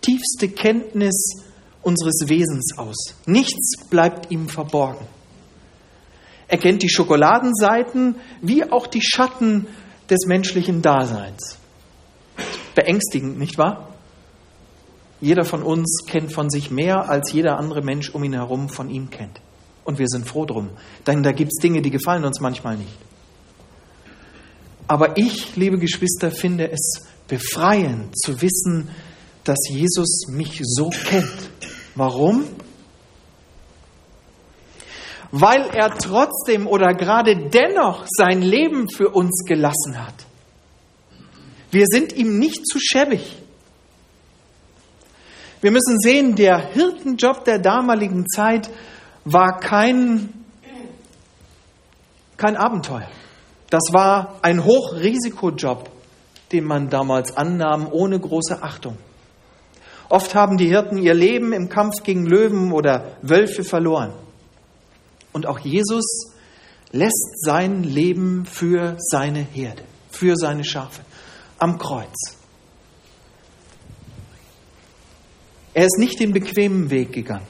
tiefste 0.00 0.48
Kenntnis 0.48 1.43
unseres 1.84 2.28
Wesens 2.28 2.76
aus. 2.78 3.14
Nichts 3.26 3.88
bleibt 3.88 4.30
ihm 4.30 4.48
verborgen. 4.48 5.06
Er 6.48 6.58
kennt 6.58 6.82
die 6.82 6.90
Schokoladenseiten 6.90 8.16
wie 8.42 8.70
auch 8.70 8.86
die 8.86 9.02
Schatten 9.02 9.66
des 10.10 10.26
menschlichen 10.26 10.82
Daseins. 10.82 11.58
Beängstigend, 12.74 13.38
nicht 13.38 13.58
wahr? 13.58 13.88
Jeder 15.20 15.44
von 15.44 15.62
uns 15.62 16.04
kennt 16.06 16.32
von 16.32 16.50
sich 16.50 16.70
mehr, 16.70 17.08
als 17.08 17.32
jeder 17.32 17.58
andere 17.58 17.82
Mensch 17.82 18.10
um 18.10 18.24
ihn 18.24 18.34
herum 18.34 18.68
von 18.68 18.90
ihm 18.90 19.10
kennt. 19.10 19.40
Und 19.84 19.98
wir 19.98 20.08
sind 20.08 20.26
froh 20.26 20.44
drum, 20.44 20.70
denn 21.06 21.22
da 21.22 21.32
gibt 21.32 21.52
es 21.52 21.62
Dinge, 21.62 21.82
die 21.82 21.90
gefallen 21.90 22.24
uns 22.24 22.40
manchmal 22.40 22.76
nicht. 22.76 22.98
Aber 24.86 25.16
ich, 25.16 25.56
liebe 25.56 25.78
Geschwister, 25.78 26.30
finde 26.30 26.70
es 26.70 27.06
befreiend 27.26 28.18
zu 28.18 28.40
wissen, 28.42 28.88
dass 29.44 29.58
Jesus 29.70 30.26
mich 30.28 30.60
so 30.62 30.90
kennt 30.90 31.50
Warum? 31.94 32.44
Weil 35.30 35.62
er 35.72 35.90
trotzdem 35.90 36.66
oder 36.66 36.94
gerade 36.94 37.48
dennoch 37.48 38.04
sein 38.06 38.42
Leben 38.42 38.88
für 38.88 39.10
uns 39.10 39.44
gelassen 39.46 39.98
hat. 39.98 40.14
Wir 41.70 41.86
sind 41.88 42.12
ihm 42.12 42.38
nicht 42.38 42.66
zu 42.66 42.78
schäbig. 42.78 43.36
Wir 45.60 45.70
müssen 45.70 45.98
sehen, 45.98 46.36
der 46.36 46.58
Hirtenjob 46.58 47.44
der 47.44 47.58
damaligen 47.58 48.28
Zeit 48.28 48.70
war 49.24 49.58
kein, 49.58 50.44
kein 52.36 52.56
Abenteuer. 52.56 53.08
Das 53.70 53.82
war 53.92 54.38
ein 54.42 54.64
Hochrisikojob, 54.64 55.90
den 56.52 56.64
man 56.64 56.90
damals 56.90 57.36
annahm, 57.36 57.88
ohne 57.90 58.20
große 58.20 58.62
Achtung. 58.62 58.98
Oft 60.14 60.36
haben 60.36 60.58
die 60.58 60.68
Hirten 60.68 60.96
ihr 60.98 61.12
Leben 61.12 61.52
im 61.52 61.68
Kampf 61.68 62.04
gegen 62.04 62.24
Löwen 62.24 62.70
oder 62.70 63.16
Wölfe 63.22 63.64
verloren. 63.64 64.12
Und 65.32 65.44
auch 65.44 65.58
Jesus 65.58 66.04
lässt 66.92 67.44
sein 67.44 67.82
Leben 67.82 68.46
für 68.46 68.94
seine 69.00 69.40
Herde, 69.40 69.82
für 70.12 70.36
seine 70.36 70.62
Schafe 70.62 71.00
am 71.58 71.78
Kreuz. 71.78 72.14
Er 75.72 75.84
ist 75.84 75.98
nicht 75.98 76.20
den 76.20 76.32
bequemen 76.32 76.90
Weg 76.90 77.12
gegangen, 77.12 77.48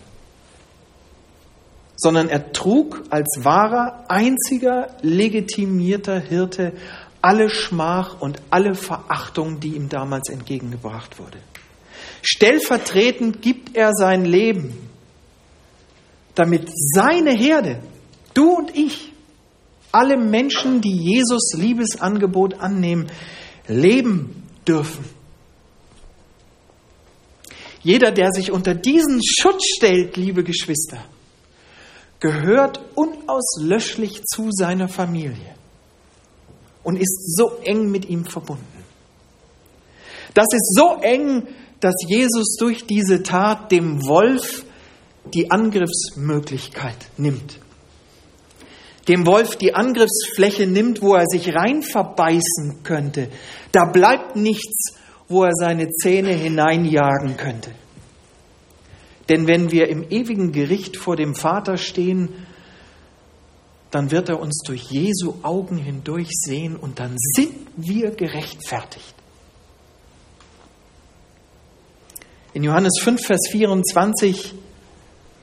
sondern 1.97 2.31
er 2.31 2.51
trug 2.53 3.03
als 3.11 3.41
wahrer, 3.43 4.07
einziger, 4.09 4.89
legitimierter 5.03 6.19
Hirte 6.19 6.73
alle 7.21 7.51
Schmach 7.51 8.23
und 8.23 8.41
alle 8.49 8.75
Verachtung, 8.75 9.61
die 9.61 9.77
ihm 9.77 9.91
damals 9.91 10.31
entgegengebracht 10.31 11.19
wurde. 11.19 11.37
Stellvertretend 12.25 13.43
gibt 13.43 13.77
er 13.77 13.93
sein 13.93 14.25
Leben, 14.25 14.73
damit 16.35 16.71
seine 16.75 17.33
Herde, 17.33 17.81
du 18.33 18.51
und 18.57 18.75
ich, 18.75 19.13
alle 19.93 20.17
Menschen, 20.17 20.81
die 20.81 20.97
Jesus 20.97 21.53
Liebesangebot 21.55 22.55
annehmen, 22.55 23.09
leben 23.69 24.49
dürfen. 24.67 25.05
Jeder, 27.83 28.11
der 28.11 28.33
sich 28.33 28.51
unter 28.51 28.75
diesen 28.75 29.21
Schutz 29.23 29.67
stellt, 29.77 30.17
liebe 30.17 30.43
Geschwister, 30.43 31.05
gehört 32.21 32.81
unauslöschlich 32.95 34.25
zu 34.25 34.49
seiner 34.51 34.89
Familie 34.89 35.55
und 36.83 36.97
ist 36.97 37.37
so 37.37 37.59
eng 37.63 37.91
mit 37.91 38.09
ihm 38.09 38.25
verbunden. 38.25 38.65
Das 40.33 40.47
ist 40.53 40.75
so 40.75 40.99
eng, 41.03 41.47
dass 41.85 41.97
Jesus 42.09 42.57
durch 42.59 42.87
diese 42.87 43.23
Tat 43.23 43.71
dem 43.71 44.07
Wolf 44.07 44.65
die 45.35 45.51
Angriffsmöglichkeit 45.51 46.97
nimmt. 47.19 47.59
Dem 49.07 49.27
Wolf 49.27 49.57
die 49.57 49.75
Angriffsfläche 49.75 50.67
nimmt, 50.67 51.03
wo 51.03 51.15
er 51.15 51.27
sich 51.27 51.55
rein 51.55 51.83
verbeißen 51.83 52.83
könnte. 52.85 53.29
Da 53.71 53.85
bleibt 53.85 54.35
nichts, 54.35 54.95
wo 55.29 55.45
er 55.45 55.53
seine 55.53 55.91
Zähne 55.91 56.33
hineinjagen 56.33 57.37
könnte. 57.37 57.71
Denn 59.29 59.47
wenn 59.47 59.71
wir 59.71 59.89
im 59.89 60.09
ewigen 60.09 60.53
Gericht 60.53 60.97
vor 60.97 61.17
dem 61.17 61.35
Vater 61.35 61.77
stehen, 61.77 62.31
dann 63.91 64.11
wird 64.11 64.31
er 64.31 64.41
uns 64.41 64.63
durch 64.67 64.85
Jesu 64.85 65.35
Augen 65.43 65.77
hindurch 65.77 66.31
sehen 66.31 66.77
und 66.77 66.99
dann 66.99 67.15
sind 67.19 67.55
wir 67.77 68.13
gerechtfertigt. 68.13 69.14
In 72.55 72.63
Johannes 72.63 73.01
5, 73.01 73.21
Vers 73.21 73.49
24 73.51 74.55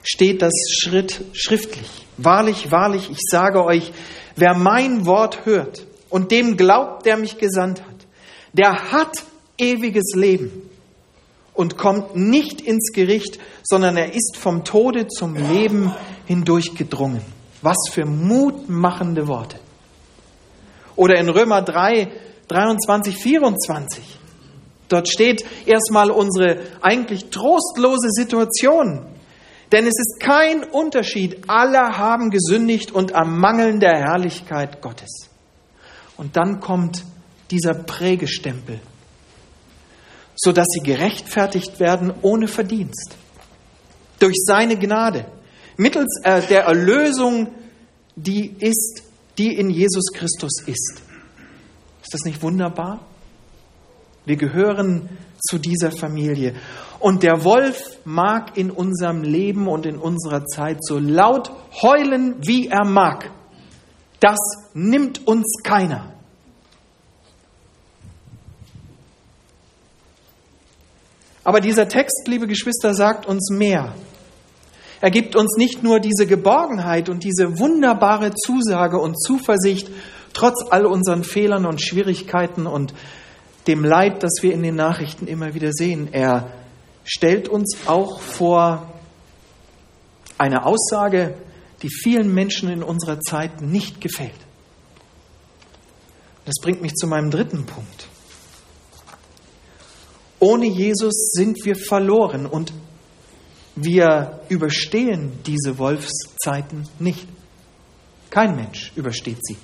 steht 0.01 0.41
das 0.41 0.53
Schritt 0.79 1.25
schriftlich. 1.33 2.07
Wahrlich, 2.15 2.71
wahrlich, 2.71 3.09
ich 3.11 3.19
sage 3.29 3.65
euch, 3.65 3.91
wer 4.37 4.55
mein 4.55 5.05
Wort 5.05 5.45
hört 5.45 5.85
und 6.09 6.31
dem 6.31 6.55
glaubt, 6.55 7.05
der 7.05 7.17
mich 7.17 7.37
gesandt 7.37 7.81
hat, 7.81 8.07
der 8.53 8.93
hat 8.93 9.23
ewiges 9.57 10.13
Leben 10.15 10.69
und 11.53 11.77
kommt 11.77 12.15
nicht 12.15 12.61
ins 12.61 12.93
Gericht, 12.93 13.39
sondern 13.61 13.97
er 13.97 14.13
ist 14.13 14.37
vom 14.37 14.63
Tode 14.63 15.09
zum 15.09 15.35
Leben 15.35 15.93
hindurchgedrungen. 16.27 17.21
Was 17.61 17.89
für 17.91 18.05
mutmachende 18.05 19.27
Worte. 19.27 19.59
Oder 20.95 21.15
in 21.17 21.27
Römer 21.27 21.61
3, 21.61 22.07
23, 22.47 23.17
24. 23.17 24.20
Dort 24.91 25.07
steht 25.07 25.45
erstmal 25.65 26.11
unsere 26.11 26.59
eigentlich 26.81 27.29
trostlose 27.29 28.09
Situation. 28.09 29.05
Denn 29.71 29.85
es 29.85 29.97
ist 29.97 30.19
kein 30.19 30.65
Unterschied. 30.65 31.45
Alle 31.47 31.97
haben 31.97 32.29
gesündigt 32.29 32.91
und 32.91 33.15
am 33.15 33.39
Mangeln 33.39 33.79
der 33.79 33.97
Herrlichkeit 33.97 34.81
Gottes. 34.81 35.29
Und 36.17 36.35
dann 36.35 36.59
kommt 36.59 37.05
dieser 37.51 37.73
Prägestempel, 37.73 38.81
sodass 40.35 40.67
sie 40.67 40.83
gerechtfertigt 40.83 41.79
werden 41.79 42.13
ohne 42.21 42.49
Verdienst. 42.49 43.15
Durch 44.19 44.35
seine 44.45 44.77
Gnade, 44.77 45.25
mittels 45.77 46.19
äh, 46.23 46.41
der 46.41 46.65
Erlösung, 46.65 47.47
die 48.17 48.53
ist, 48.59 49.03
die 49.37 49.55
in 49.55 49.69
Jesus 49.69 50.11
Christus 50.13 50.63
ist. 50.65 51.01
Ist 52.01 52.13
das 52.13 52.25
nicht 52.25 52.41
wunderbar? 52.41 53.07
Wir 54.25 54.35
gehören 54.35 55.09
zu 55.49 55.57
dieser 55.57 55.91
Familie. 55.91 56.55
Und 56.99 57.23
der 57.23 57.43
Wolf 57.43 57.97
mag 58.05 58.57
in 58.57 58.69
unserem 58.69 59.23
Leben 59.23 59.67
und 59.67 59.85
in 59.85 59.97
unserer 59.97 60.45
Zeit 60.45 60.77
so 60.81 60.99
laut 60.99 61.51
heulen, 61.81 62.35
wie 62.41 62.67
er 62.67 62.85
mag. 62.85 63.31
Das 64.19 64.37
nimmt 64.73 65.27
uns 65.27 65.63
keiner. 65.63 66.13
Aber 71.43 71.59
dieser 71.59 71.87
Text, 71.87 72.27
liebe 72.27 72.45
Geschwister, 72.45 72.93
sagt 72.93 73.25
uns 73.25 73.49
mehr. 73.49 73.95
Er 75.01 75.09
gibt 75.09 75.35
uns 75.35 75.57
nicht 75.57 75.81
nur 75.81 75.99
diese 75.99 76.27
Geborgenheit 76.27 77.09
und 77.09 77.23
diese 77.23 77.57
wunderbare 77.57 78.35
Zusage 78.35 78.99
und 78.99 79.19
Zuversicht, 79.19 79.89
trotz 80.33 80.63
all 80.69 80.85
unseren 80.85 81.23
Fehlern 81.23 81.65
und 81.65 81.81
Schwierigkeiten 81.81 82.67
und 82.67 82.93
dem 83.67 83.83
Leid, 83.83 84.23
das 84.23 84.39
wir 84.41 84.53
in 84.53 84.63
den 84.63 84.75
Nachrichten 84.75 85.27
immer 85.27 85.53
wieder 85.53 85.71
sehen. 85.71 86.09
Er 86.11 86.51
stellt 87.03 87.47
uns 87.47 87.87
auch 87.87 88.19
vor 88.19 88.91
eine 90.37 90.65
Aussage, 90.65 91.35
die 91.81 91.89
vielen 91.89 92.33
Menschen 92.33 92.69
in 92.69 92.83
unserer 92.83 93.19
Zeit 93.19 93.61
nicht 93.61 94.01
gefällt. 94.01 94.33
Das 96.45 96.55
bringt 96.61 96.81
mich 96.81 96.93
zu 96.95 97.07
meinem 97.07 97.29
dritten 97.29 97.65
Punkt. 97.65 98.07
Ohne 100.39 100.65
Jesus 100.65 101.31
sind 101.33 101.63
wir 101.65 101.75
verloren 101.75 102.47
und 102.47 102.73
wir 103.75 104.41
überstehen 104.49 105.39
diese 105.45 105.77
Wolfszeiten 105.77 106.87
nicht. 106.97 107.27
Kein 108.31 108.55
Mensch 108.55 108.91
übersteht 108.95 109.37
sie. 109.45 109.57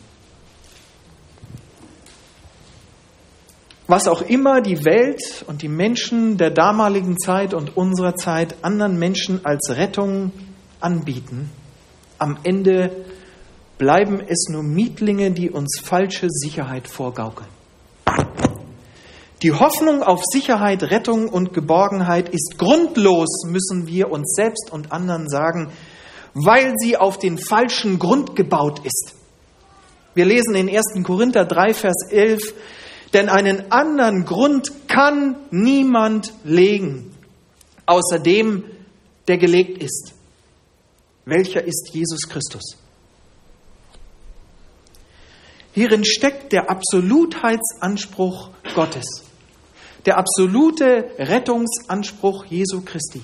Was 3.87 4.07
auch 4.07 4.21
immer 4.21 4.61
die 4.61 4.83
Welt 4.83 5.45
und 5.47 5.61
die 5.61 5.69
Menschen 5.69 6.37
der 6.37 6.51
damaligen 6.51 7.17
Zeit 7.17 7.53
und 7.53 7.77
unserer 7.77 8.15
Zeit 8.15 8.55
anderen 8.61 8.99
Menschen 8.99 9.45
als 9.45 9.69
Rettung 9.75 10.31
anbieten, 10.81 11.49
am 12.19 12.37
Ende 12.43 12.91
bleiben 13.77 14.21
es 14.27 14.47
nur 14.49 14.63
Mietlinge, 14.63 15.31
die 15.31 15.49
uns 15.49 15.79
falsche 15.81 16.27
Sicherheit 16.29 16.87
vorgaukeln. 16.87 17.49
Die 19.43 19.53
Hoffnung 19.53 20.01
auf 20.01 20.21
Sicherheit, 20.25 20.81
Rettung 20.83 21.29
und 21.29 21.53
Geborgenheit 21.53 22.27
ist 22.29 22.57
grundlos, 22.57 23.43
müssen 23.45 23.85
wir 23.85 24.11
uns 24.11 24.33
selbst 24.33 24.71
und 24.71 24.91
anderen 24.91 25.29
sagen, 25.29 25.69
weil 26.33 26.73
sie 26.77 26.97
auf 26.97 27.19
den 27.19 27.37
falschen 27.37 27.99
Grund 27.99 28.35
gebaut 28.35 28.81
ist. 28.83 29.13
Wir 30.15 30.25
lesen 30.25 30.55
in 30.55 30.67
1. 30.67 31.03
Korinther 31.03 31.45
3, 31.45 31.75
Vers 31.75 32.07
11, 32.09 32.41
denn 33.13 33.29
einen 33.29 33.71
anderen 33.71 34.25
Grund 34.25 34.87
kann 34.87 35.35
niemand 35.51 36.33
legen, 36.43 37.15
außer 37.85 38.19
dem, 38.19 38.63
der 39.27 39.37
gelegt 39.37 39.81
ist. 39.81 40.13
Welcher 41.25 41.63
ist 41.63 41.89
Jesus 41.93 42.27
Christus? 42.29 42.77
Hierin 45.73 46.05
steckt 46.05 46.53
der 46.53 46.69
Absolutheitsanspruch 46.69 48.49
Gottes, 48.73 49.05
der 50.05 50.17
absolute 50.17 51.11
Rettungsanspruch 51.19 52.45
Jesu 52.45 52.81
Christi. 52.81 53.21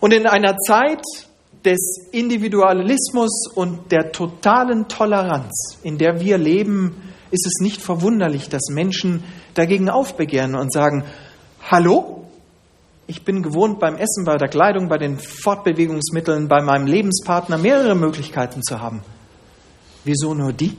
Und 0.00 0.12
in 0.12 0.26
einer 0.26 0.56
Zeit 0.58 1.02
des 1.64 2.08
Individualismus 2.12 3.50
und 3.54 3.90
der 3.90 4.12
totalen 4.12 4.88
Toleranz, 4.88 5.78
in 5.82 5.98
der 5.98 6.20
wir 6.20 6.38
leben, 6.38 7.14
ist 7.30 7.46
es 7.46 7.60
nicht 7.60 7.80
verwunderlich, 7.80 8.48
dass 8.48 8.68
Menschen 8.70 9.24
dagegen 9.54 9.88
aufbegehren 9.90 10.54
und 10.54 10.72
sagen, 10.72 11.04
hallo, 11.62 12.26
ich 13.06 13.24
bin 13.24 13.42
gewohnt 13.42 13.80
beim 13.80 13.96
Essen, 13.96 14.24
bei 14.24 14.36
der 14.36 14.48
Kleidung, 14.48 14.88
bei 14.88 14.98
den 14.98 15.18
Fortbewegungsmitteln, 15.18 16.48
bei 16.48 16.62
meinem 16.62 16.86
Lebenspartner 16.86 17.56
mehrere 17.58 17.94
Möglichkeiten 17.94 18.62
zu 18.62 18.80
haben. 18.80 19.02
Wieso 20.04 20.34
nur 20.34 20.52
die? 20.52 20.76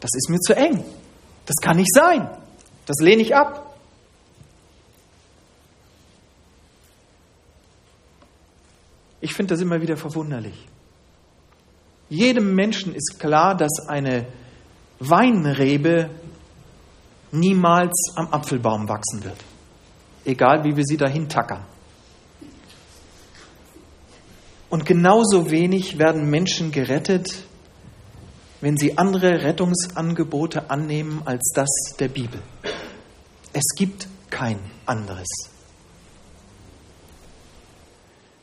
Das 0.00 0.10
ist 0.14 0.30
mir 0.30 0.40
zu 0.40 0.56
eng. 0.56 0.84
Das 1.44 1.56
kann 1.62 1.76
nicht 1.76 1.92
sein. 1.94 2.28
Das 2.86 2.96
lehne 3.00 3.22
ich 3.22 3.34
ab. 3.34 3.76
Ich 9.20 9.34
finde 9.34 9.54
das 9.54 9.60
immer 9.60 9.80
wieder 9.82 9.96
verwunderlich. 9.96 10.66
Jedem 12.08 12.54
Menschen 12.54 12.94
ist 12.94 13.18
klar, 13.18 13.56
dass 13.56 13.88
eine 13.88 14.26
Weinrebe 14.98 16.10
niemals 17.32 18.12
am 18.16 18.28
Apfelbaum 18.28 18.88
wachsen 18.88 19.24
wird, 19.24 19.36
egal 20.24 20.64
wie 20.64 20.76
wir 20.76 20.84
sie 20.84 20.96
dahin 20.96 21.28
tackern. 21.28 21.64
Und 24.68 24.84
genauso 24.84 25.50
wenig 25.50 25.98
werden 25.98 26.28
Menschen 26.28 26.72
gerettet, 26.72 27.44
wenn 28.60 28.76
sie 28.76 28.98
andere 28.98 29.42
Rettungsangebote 29.42 30.70
annehmen 30.70 31.22
als 31.24 31.52
das 31.54 31.68
der 31.98 32.08
Bibel. 32.08 32.40
Es 33.52 33.74
gibt 33.76 34.08
kein 34.30 34.58
anderes. 34.86 35.28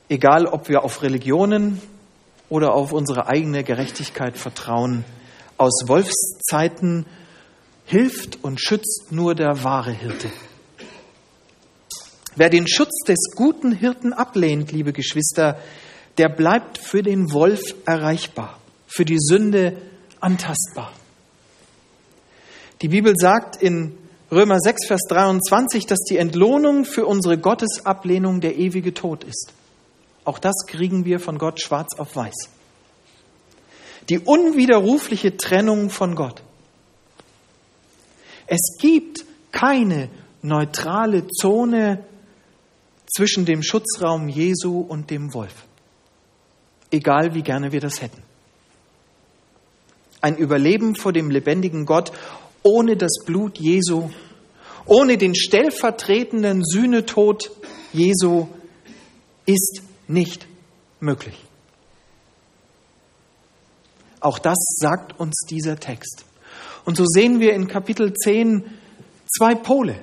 Egal, 0.07 0.45
ob 0.45 0.69
wir 0.69 0.83
auf 0.83 1.01
Religionen 1.01 1.81
oder 2.49 2.73
auf 2.73 2.93
unsere 2.93 3.27
eigene 3.27 3.63
Gerechtigkeit 3.63 4.37
vertrauen, 4.37 5.03
aus 5.57 5.83
Wolfszeiten 5.87 7.05
hilft 7.85 8.43
und 8.43 8.59
schützt 8.59 9.11
nur 9.11 9.35
der 9.35 9.63
wahre 9.63 9.91
Hirte. 9.91 10.29
Wer 12.35 12.49
den 12.49 12.67
Schutz 12.67 13.03
des 13.07 13.31
guten 13.35 13.71
Hirten 13.71 14.13
ablehnt, 14.13 14.71
liebe 14.71 14.93
Geschwister, 14.93 15.59
der 16.17 16.29
bleibt 16.29 16.77
für 16.77 17.03
den 17.03 17.31
Wolf 17.31 17.61
erreichbar, 17.85 18.57
für 18.87 19.05
die 19.05 19.19
Sünde 19.19 19.77
antastbar. 20.19 20.91
Die 22.81 22.87
Bibel 22.87 23.13
sagt 23.15 23.61
in 23.61 23.97
Römer 24.31 24.59
6, 24.59 24.87
Vers 24.87 25.01
23, 25.09 25.85
dass 25.85 25.99
die 26.09 26.17
Entlohnung 26.17 26.85
für 26.85 27.05
unsere 27.05 27.37
Gottesablehnung 27.37 28.41
der 28.41 28.57
ewige 28.57 28.93
Tod 28.93 29.23
ist. 29.23 29.53
Auch 30.25 30.39
das 30.39 30.65
kriegen 30.67 31.05
wir 31.05 31.19
von 31.19 31.37
Gott 31.37 31.61
schwarz 31.61 31.99
auf 31.99 32.15
weiß. 32.15 32.49
Die 34.09 34.19
unwiderrufliche 34.19 35.37
Trennung 35.37 35.89
von 35.89 36.15
Gott. 36.15 36.41
Es 38.47 38.77
gibt 38.79 39.25
keine 39.51 40.09
neutrale 40.41 41.27
Zone 41.27 42.03
zwischen 43.15 43.45
dem 43.45 43.63
Schutzraum 43.63 44.27
Jesu 44.27 44.79
und 44.81 45.09
dem 45.09 45.33
Wolf. 45.33 45.65
Egal 46.91 47.33
wie 47.33 47.41
gerne 47.41 47.71
wir 47.71 47.79
das 47.79 48.01
hätten. 48.01 48.21
Ein 50.21 50.37
Überleben 50.37 50.95
vor 50.95 51.13
dem 51.13 51.29
lebendigen 51.29 51.85
Gott 51.85 52.11
ohne 52.63 52.95
das 52.95 53.23
Blut 53.25 53.59
Jesu, 53.59 54.09
ohne 54.85 55.17
den 55.17 55.35
stellvertretenden 55.35 56.63
Sühnetod 56.63 57.51
Jesu 57.91 58.47
ist 59.45 59.81
nicht 60.07 60.47
möglich. 60.99 61.35
Auch 64.23 64.39
das 64.39 64.57
sagt 64.77 65.19
uns 65.19 65.41
dieser 65.49 65.77
Text. 65.77 66.23
Und 66.85 66.95
so 66.95 67.03
sehen 67.05 67.41
wir 67.41 67.53
in 67.53 67.67
Kapitel 67.67 68.13
10 68.13 68.63
zwei 69.37 69.53
Pole. 69.53 69.95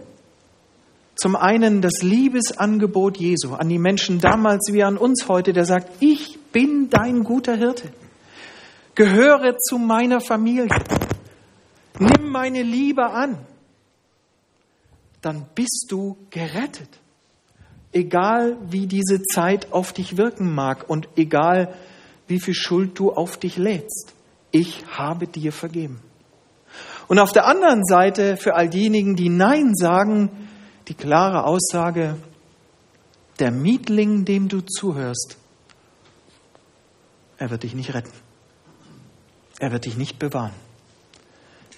Zum 1.16 1.37
einen 1.37 1.80
das 1.80 2.02
Liebesangebot 2.02 3.16
Jesu 3.16 3.54
an 3.54 3.70
die 3.70 3.78
Menschen 3.78 4.20
damals 4.20 4.72
wie 4.72 4.83
an 4.83 4.98
uns 4.98 5.26
heute, 5.26 5.54
der 5.54 5.64
sagt, 5.64 5.90
ich 6.00 6.38
bin 6.52 6.90
dein 6.90 7.24
guter 7.24 7.56
Hirte, 7.56 7.88
gehöre 8.94 9.56
zu 9.59 9.78
meiner 9.78 10.20
Familie, 10.20 10.68
nimm 11.98 12.30
meine 12.30 12.62
Liebe 12.62 13.11
an, 13.11 13.38
dann 15.22 15.46
bist 15.54 15.87
du 15.88 16.16
gerettet. 16.30 16.88
Egal 17.92 18.56
wie 18.68 18.87
diese 18.87 19.22
Zeit 19.22 19.72
auf 19.72 19.92
dich 19.92 20.16
wirken 20.16 20.54
mag 20.54 20.88
und 20.88 21.09
egal 21.16 21.74
wie 21.74 21.89
viel 22.38 22.55
Schuld 22.55 22.99
du 22.99 23.12
auf 23.12 23.37
dich 23.37 23.57
lädst, 23.57 24.14
ich 24.53 24.85
habe 24.87 25.27
dir 25.27 25.53
vergeben. 25.53 26.01
Und 27.09 27.19
auf 27.19 27.33
der 27.33 27.47
anderen 27.47 27.85
Seite 27.85 28.37
für 28.37 28.55
all 28.55 28.69
diejenigen, 28.69 29.16
die 29.16 29.29
Nein 29.29 29.75
sagen, 29.75 30.31
die 30.87 30.95
klare 30.95 31.45
Aussage, 31.45 32.16
der 33.40 33.51
Mietling, 33.51 34.25
dem 34.25 34.49
du 34.49 34.61
zuhörst, 34.61 35.37
er 37.38 37.51
wird 37.51 37.62
dich 37.62 37.75
nicht 37.75 37.95
retten. 37.95 38.12
Er 39.59 39.73
wird 39.73 39.87
dich 39.87 39.97
nicht 39.97 40.19
bewahren. 40.19 40.53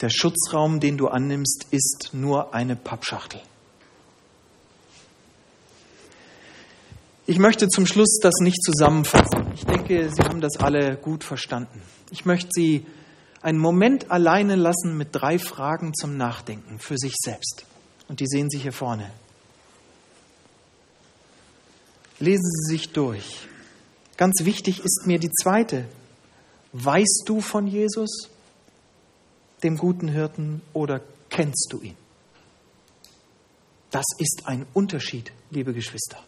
Der 0.01 0.11
Schutzraum, 0.11 0.81
den 0.81 0.99
du 0.99 1.09
annimmst, 1.09 1.67
ist 1.71 2.11
nur 2.13 2.53
eine 2.53 2.75
Pappschachtel. 2.75 3.41
Ich 7.25 7.39
möchte 7.39 7.69
zum 7.69 7.87
Schluss 7.87 8.19
das 8.21 8.35
nicht 8.41 8.61
zusammenfassen. 8.65 9.53
Ich 9.55 9.65
denke, 9.65 10.11
Sie 10.13 10.23
haben 10.23 10.41
das 10.41 10.57
alle 10.59 10.97
gut 10.97 11.23
verstanden. 11.23 11.81
Ich 12.11 12.25
möchte 12.25 12.49
Sie 12.53 12.85
einen 13.41 13.59
Moment 13.59 14.11
alleine 14.11 14.57
lassen 14.57 14.97
mit 14.97 15.11
drei 15.13 15.39
Fragen 15.39 15.95
zum 15.95 16.17
Nachdenken 16.17 16.81
für 16.81 16.99
sich 16.99 17.15
selbst. 17.17 17.65
Und 18.09 18.19
die 18.19 18.27
sehen 18.27 18.51
Sie 18.51 18.59
hier 18.59 18.73
vorne. 18.73 19.09
Lesen 22.19 22.51
Sie 22.51 22.73
sich 22.73 22.93
durch. 22.93 23.47
Ganz 24.17 24.45
wichtig 24.45 24.81
ist 24.85 25.07
mir 25.07 25.21
die 25.21 25.31
zweite. 25.31 25.85
Weißt 26.73 27.23
du 27.27 27.41
von 27.41 27.69
Jesus, 27.69 28.31
dem 29.63 29.77
guten 29.77 30.09
Hirten, 30.09 30.61
oder 30.73 31.01
kennst 31.31 31.69
du 31.71 31.81
ihn? 31.81 31.97
Das 33.93 34.07
ist 34.19 34.43
ein 34.47 34.67
Unterschied, 34.75 35.33
liebe 35.51 35.73
Geschwister. 35.73 36.19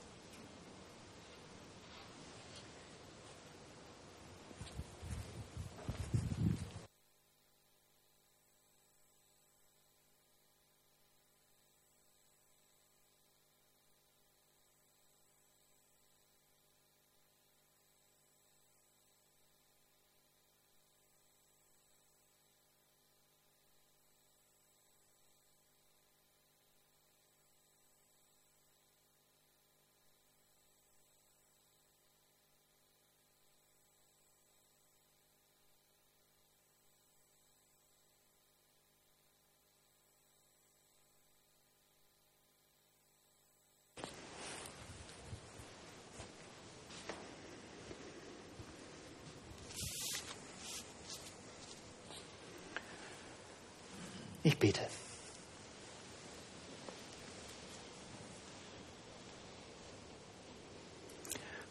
Ich 54.44 54.58
bete. 54.58 54.82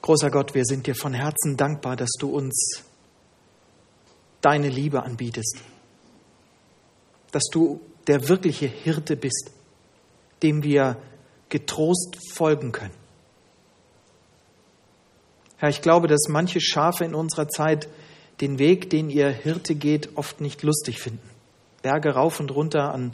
Großer 0.02 0.32
Gott, 0.32 0.54
wir 0.54 0.66
sind 0.66 0.86
dir 0.86 0.96
von 0.96 1.14
Herzen 1.14 1.56
dankbar, 1.56 1.96
dass 1.96 2.10
du 2.20 2.30
uns 2.30 2.84
deine 4.42 4.68
Liebe 4.68 5.04
anbietest, 5.04 5.60
dass 7.32 7.44
du 7.52 7.80
der 8.08 8.28
wirkliche 8.28 8.66
Hirte 8.66 9.16
bist, 9.16 9.52
dem 10.42 10.64
wir 10.64 10.98
getrost 11.48 12.18
folgen 12.34 12.74
können. 12.74 12.94
Herr, 15.58 15.70
ich 15.70 15.82
glaube, 15.82 16.08
dass 16.08 16.28
manche 16.28 16.60
Schafe 16.60 17.06
in 17.06 17.14
unserer 17.16 17.48
Zeit 17.48 17.88
den 18.42 18.60
Weg, 18.60 18.90
den 18.90 19.10
ihr 19.10 19.30
Hirte 19.30 19.76
geht, 19.76 20.18
oft 20.18 20.42
nicht 20.42 20.64
lustig 20.64 21.00
finden. 21.00 21.33
Berge 21.84 22.16
rauf 22.16 22.40
und 22.40 22.50
runter 22.50 22.92
an 22.92 23.14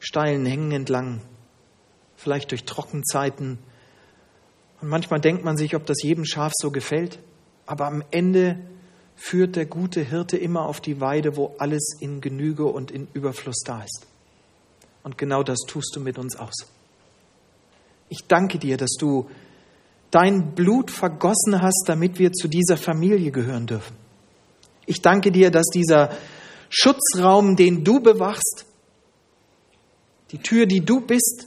steilen 0.00 0.44
Hängen 0.44 0.72
entlang, 0.72 1.20
vielleicht 2.16 2.50
durch 2.50 2.64
Trockenzeiten. 2.64 3.58
Und 4.80 4.88
manchmal 4.88 5.20
denkt 5.20 5.44
man 5.44 5.56
sich, 5.56 5.76
ob 5.76 5.86
das 5.86 6.02
jedem 6.02 6.24
Schaf 6.24 6.52
so 6.56 6.70
gefällt. 6.70 7.20
Aber 7.66 7.86
am 7.86 8.02
Ende 8.10 8.58
führt 9.16 9.56
der 9.56 9.66
gute 9.66 10.02
Hirte 10.02 10.36
immer 10.36 10.66
auf 10.66 10.80
die 10.80 11.00
Weide, 11.00 11.36
wo 11.36 11.54
alles 11.58 11.96
in 12.00 12.20
Genüge 12.20 12.64
und 12.64 12.90
in 12.90 13.06
Überfluss 13.14 13.60
da 13.64 13.82
ist. 13.82 14.06
Und 15.02 15.16
genau 15.16 15.42
das 15.42 15.60
tust 15.66 15.94
du 15.94 16.00
mit 16.00 16.18
uns 16.18 16.36
aus. 16.36 16.66
Ich 18.08 18.26
danke 18.26 18.58
dir, 18.58 18.76
dass 18.76 18.96
du 18.98 19.28
dein 20.10 20.54
Blut 20.54 20.90
vergossen 20.90 21.60
hast, 21.60 21.84
damit 21.86 22.18
wir 22.18 22.32
zu 22.32 22.48
dieser 22.48 22.76
Familie 22.76 23.30
gehören 23.30 23.66
dürfen. 23.66 23.96
Ich 24.86 25.00
danke 25.00 25.32
dir, 25.32 25.50
dass 25.50 25.66
dieser 25.66 26.10
Schutzraum, 26.68 27.56
den 27.56 27.84
du 27.84 28.00
bewachst, 28.00 28.66
die 30.30 30.38
Tür, 30.38 30.66
die 30.66 30.80
du 30.80 31.00
bist, 31.00 31.46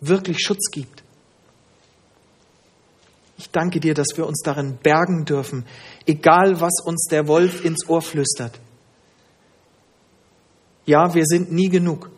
wirklich 0.00 0.40
Schutz 0.40 0.70
gibt. 0.70 1.02
Ich 3.36 3.50
danke 3.50 3.80
dir, 3.80 3.94
dass 3.94 4.08
wir 4.16 4.26
uns 4.26 4.42
darin 4.42 4.78
bergen 4.82 5.24
dürfen, 5.24 5.64
egal 6.06 6.60
was 6.60 6.80
uns 6.84 7.06
der 7.10 7.28
Wolf 7.28 7.64
ins 7.64 7.88
Ohr 7.88 8.02
flüstert. 8.02 8.58
Ja, 10.86 11.14
wir 11.14 11.24
sind 11.24 11.52
nie 11.52 11.68
genug. 11.68 12.10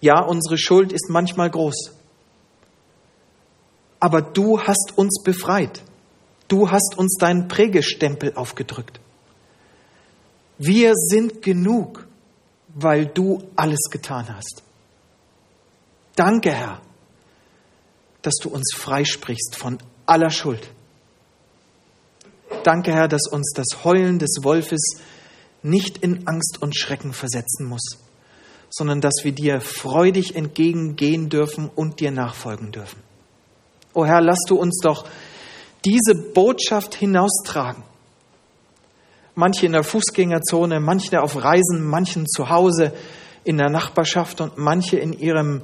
Ja, 0.00 0.20
unsere 0.22 0.58
Schuld 0.58 0.92
ist 0.92 1.08
manchmal 1.08 1.50
groß. 1.50 1.92
Aber 4.00 4.22
du 4.22 4.60
hast 4.60 4.94
uns 4.96 5.22
befreit. 5.22 5.82
Du 6.48 6.70
hast 6.70 6.98
uns 6.98 7.16
deinen 7.16 7.48
Prägestempel 7.48 8.34
aufgedrückt. 8.34 9.00
Wir 10.62 10.92
sind 10.94 11.40
genug, 11.40 12.06
weil 12.74 13.06
du 13.06 13.42
alles 13.56 13.80
getan 13.90 14.28
hast. 14.28 14.62
Danke, 16.16 16.52
Herr, 16.52 16.82
dass 18.20 18.34
du 18.42 18.50
uns 18.50 18.74
freisprichst 18.76 19.56
von 19.56 19.78
aller 20.04 20.28
Schuld. 20.28 20.68
Danke, 22.62 22.92
Herr, 22.92 23.08
dass 23.08 23.26
uns 23.26 23.54
das 23.54 23.84
Heulen 23.84 24.18
des 24.18 24.40
Wolfes 24.42 25.00
nicht 25.62 25.96
in 25.96 26.28
Angst 26.28 26.58
und 26.60 26.76
Schrecken 26.76 27.14
versetzen 27.14 27.64
muss, 27.64 27.96
sondern 28.68 29.00
dass 29.00 29.14
wir 29.22 29.32
dir 29.32 29.62
freudig 29.62 30.36
entgegengehen 30.36 31.30
dürfen 31.30 31.70
und 31.74 32.00
dir 32.00 32.10
nachfolgen 32.10 32.70
dürfen. 32.70 33.02
O 33.94 34.04
Herr, 34.04 34.20
lass 34.20 34.40
du 34.46 34.56
uns 34.56 34.78
doch 34.82 35.08
diese 35.86 36.14
Botschaft 36.14 36.94
hinaustragen. 36.94 37.82
Manche 39.40 39.64
in 39.64 39.72
der 39.72 39.84
Fußgängerzone, 39.84 40.80
manche 40.80 41.22
auf 41.22 41.42
Reisen, 41.42 41.82
manchen 41.82 42.26
zu 42.26 42.50
Hause 42.50 42.92
in 43.42 43.56
der 43.56 43.70
Nachbarschaft 43.70 44.42
und 44.42 44.58
manche 44.58 44.98
in 44.98 45.14
ihrem 45.14 45.62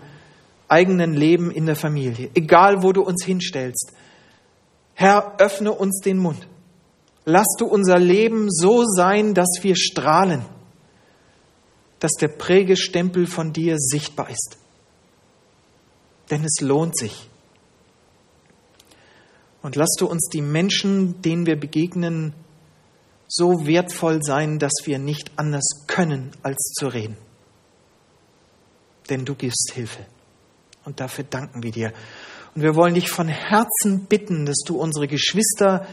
eigenen 0.66 1.12
Leben 1.12 1.50
in 1.50 1.66
der 1.66 1.76
Familie. 1.76 2.30
Egal, 2.32 2.82
wo 2.82 2.92
du 2.92 3.02
uns 3.02 3.22
hinstellst. 3.26 3.92
Herr, 4.94 5.34
öffne 5.36 5.72
uns 5.72 6.00
den 6.00 6.16
Mund. 6.16 6.48
Lass 7.26 7.48
du 7.58 7.66
unser 7.66 7.98
Leben 7.98 8.50
so 8.50 8.84
sein, 8.86 9.34
dass 9.34 9.58
wir 9.60 9.76
strahlen, 9.76 10.46
dass 12.00 12.12
der 12.12 12.28
Prägestempel 12.28 13.26
von 13.26 13.52
dir 13.52 13.76
sichtbar 13.76 14.30
ist. 14.30 14.56
Denn 16.30 16.42
es 16.44 16.62
lohnt 16.62 16.96
sich. 16.96 17.28
Und 19.60 19.76
lass 19.76 19.96
du 19.98 20.06
uns 20.06 20.30
die 20.32 20.40
Menschen, 20.40 21.20
denen 21.20 21.44
wir 21.44 21.60
begegnen, 21.60 22.32
so 23.28 23.66
wertvoll 23.66 24.20
sein, 24.22 24.58
dass 24.58 24.72
wir 24.84 24.98
nicht 24.98 25.30
anders 25.36 25.84
können, 25.86 26.30
als 26.42 26.74
zu 26.78 26.86
reden. 26.86 27.16
Denn 29.10 29.24
du 29.24 29.34
gibst 29.34 29.72
Hilfe. 29.74 30.04
Und 30.84 31.00
dafür 31.00 31.24
danken 31.24 31.62
wir 31.62 31.72
dir. 31.72 31.92
Und 32.54 32.62
wir 32.62 32.74
wollen 32.74 32.94
dich 32.94 33.10
von 33.10 33.28
Herzen 33.28 34.06
bitten, 34.08 34.46
dass 34.46 34.62
du 34.64 34.76
unsere 34.76 35.08
Geschwister 35.08 35.86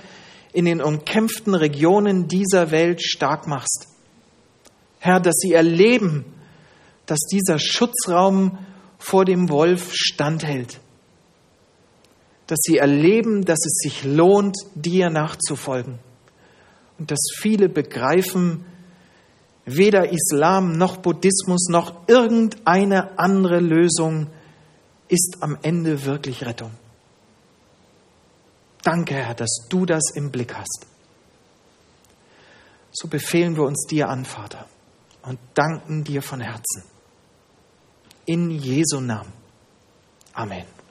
in 0.53 0.65
den 0.65 0.81
umkämpften 0.81 1.55
Regionen 1.55 2.27
dieser 2.27 2.71
Welt 2.71 3.01
stark 3.01 3.47
machst. 3.47 3.87
Herr, 4.99 5.19
dass 5.19 5.35
sie 5.37 5.53
erleben, 5.53 6.25
dass 7.05 7.19
dieser 7.31 7.59
Schutzraum 7.59 8.59
vor 8.99 9.25
dem 9.25 9.49
Wolf 9.49 9.93
standhält 9.93 10.79
dass 12.47 12.59
sie 12.61 12.77
erleben, 12.77 13.45
dass 13.45 13.65
es 13.65 13.73
sich 13.81 14.03
lohnt, 14.03 14.55
dir 14.75 15.09
nachzufolgen. 15.09 15.99
Dass 17.07 17.19
viele 17.39 17.69
begreifen, 17.69 18.65
weder 19.65 20.11
Islam 20.11 20.77
noch 20.77 20.97
Buddhismus 20.97 21.67
noch 21.69 22.07
irgendeine 22.07 23.17
andere 23.17 23.59
Lösung 23.59 24.27
ist 25.07 25.37
am 25.41 25.57
Ende 25.61 26.05
wirklich 26.05 26.45
Rettung. 26.45 26.71
Danke, 28.83 29.15
Herr, 29.15 29.33
dass 29.33 29.67
du 29.69 29.85
das 29.85 30.11
im 30.15 30.31
Blick 30.31 30.53
hast. 30.55 30.85
So 32.91 33.07
befehlen 33.07 33.55
wir 33.55 33.63
uns 33.63 33.87
dir 33.87 34.09
an, 34.09 34.25
Vater, 34.25 34.67
und 35.23 35.39
danken 35.53 36.03
dir 36.03 36.21
von 36.21 36.41
Herzen. 36.41 36.83
In 38.25 38.51
Jesu 38.51 38.99
Namen. 38.99 39.31
Amen. 40.33 40.82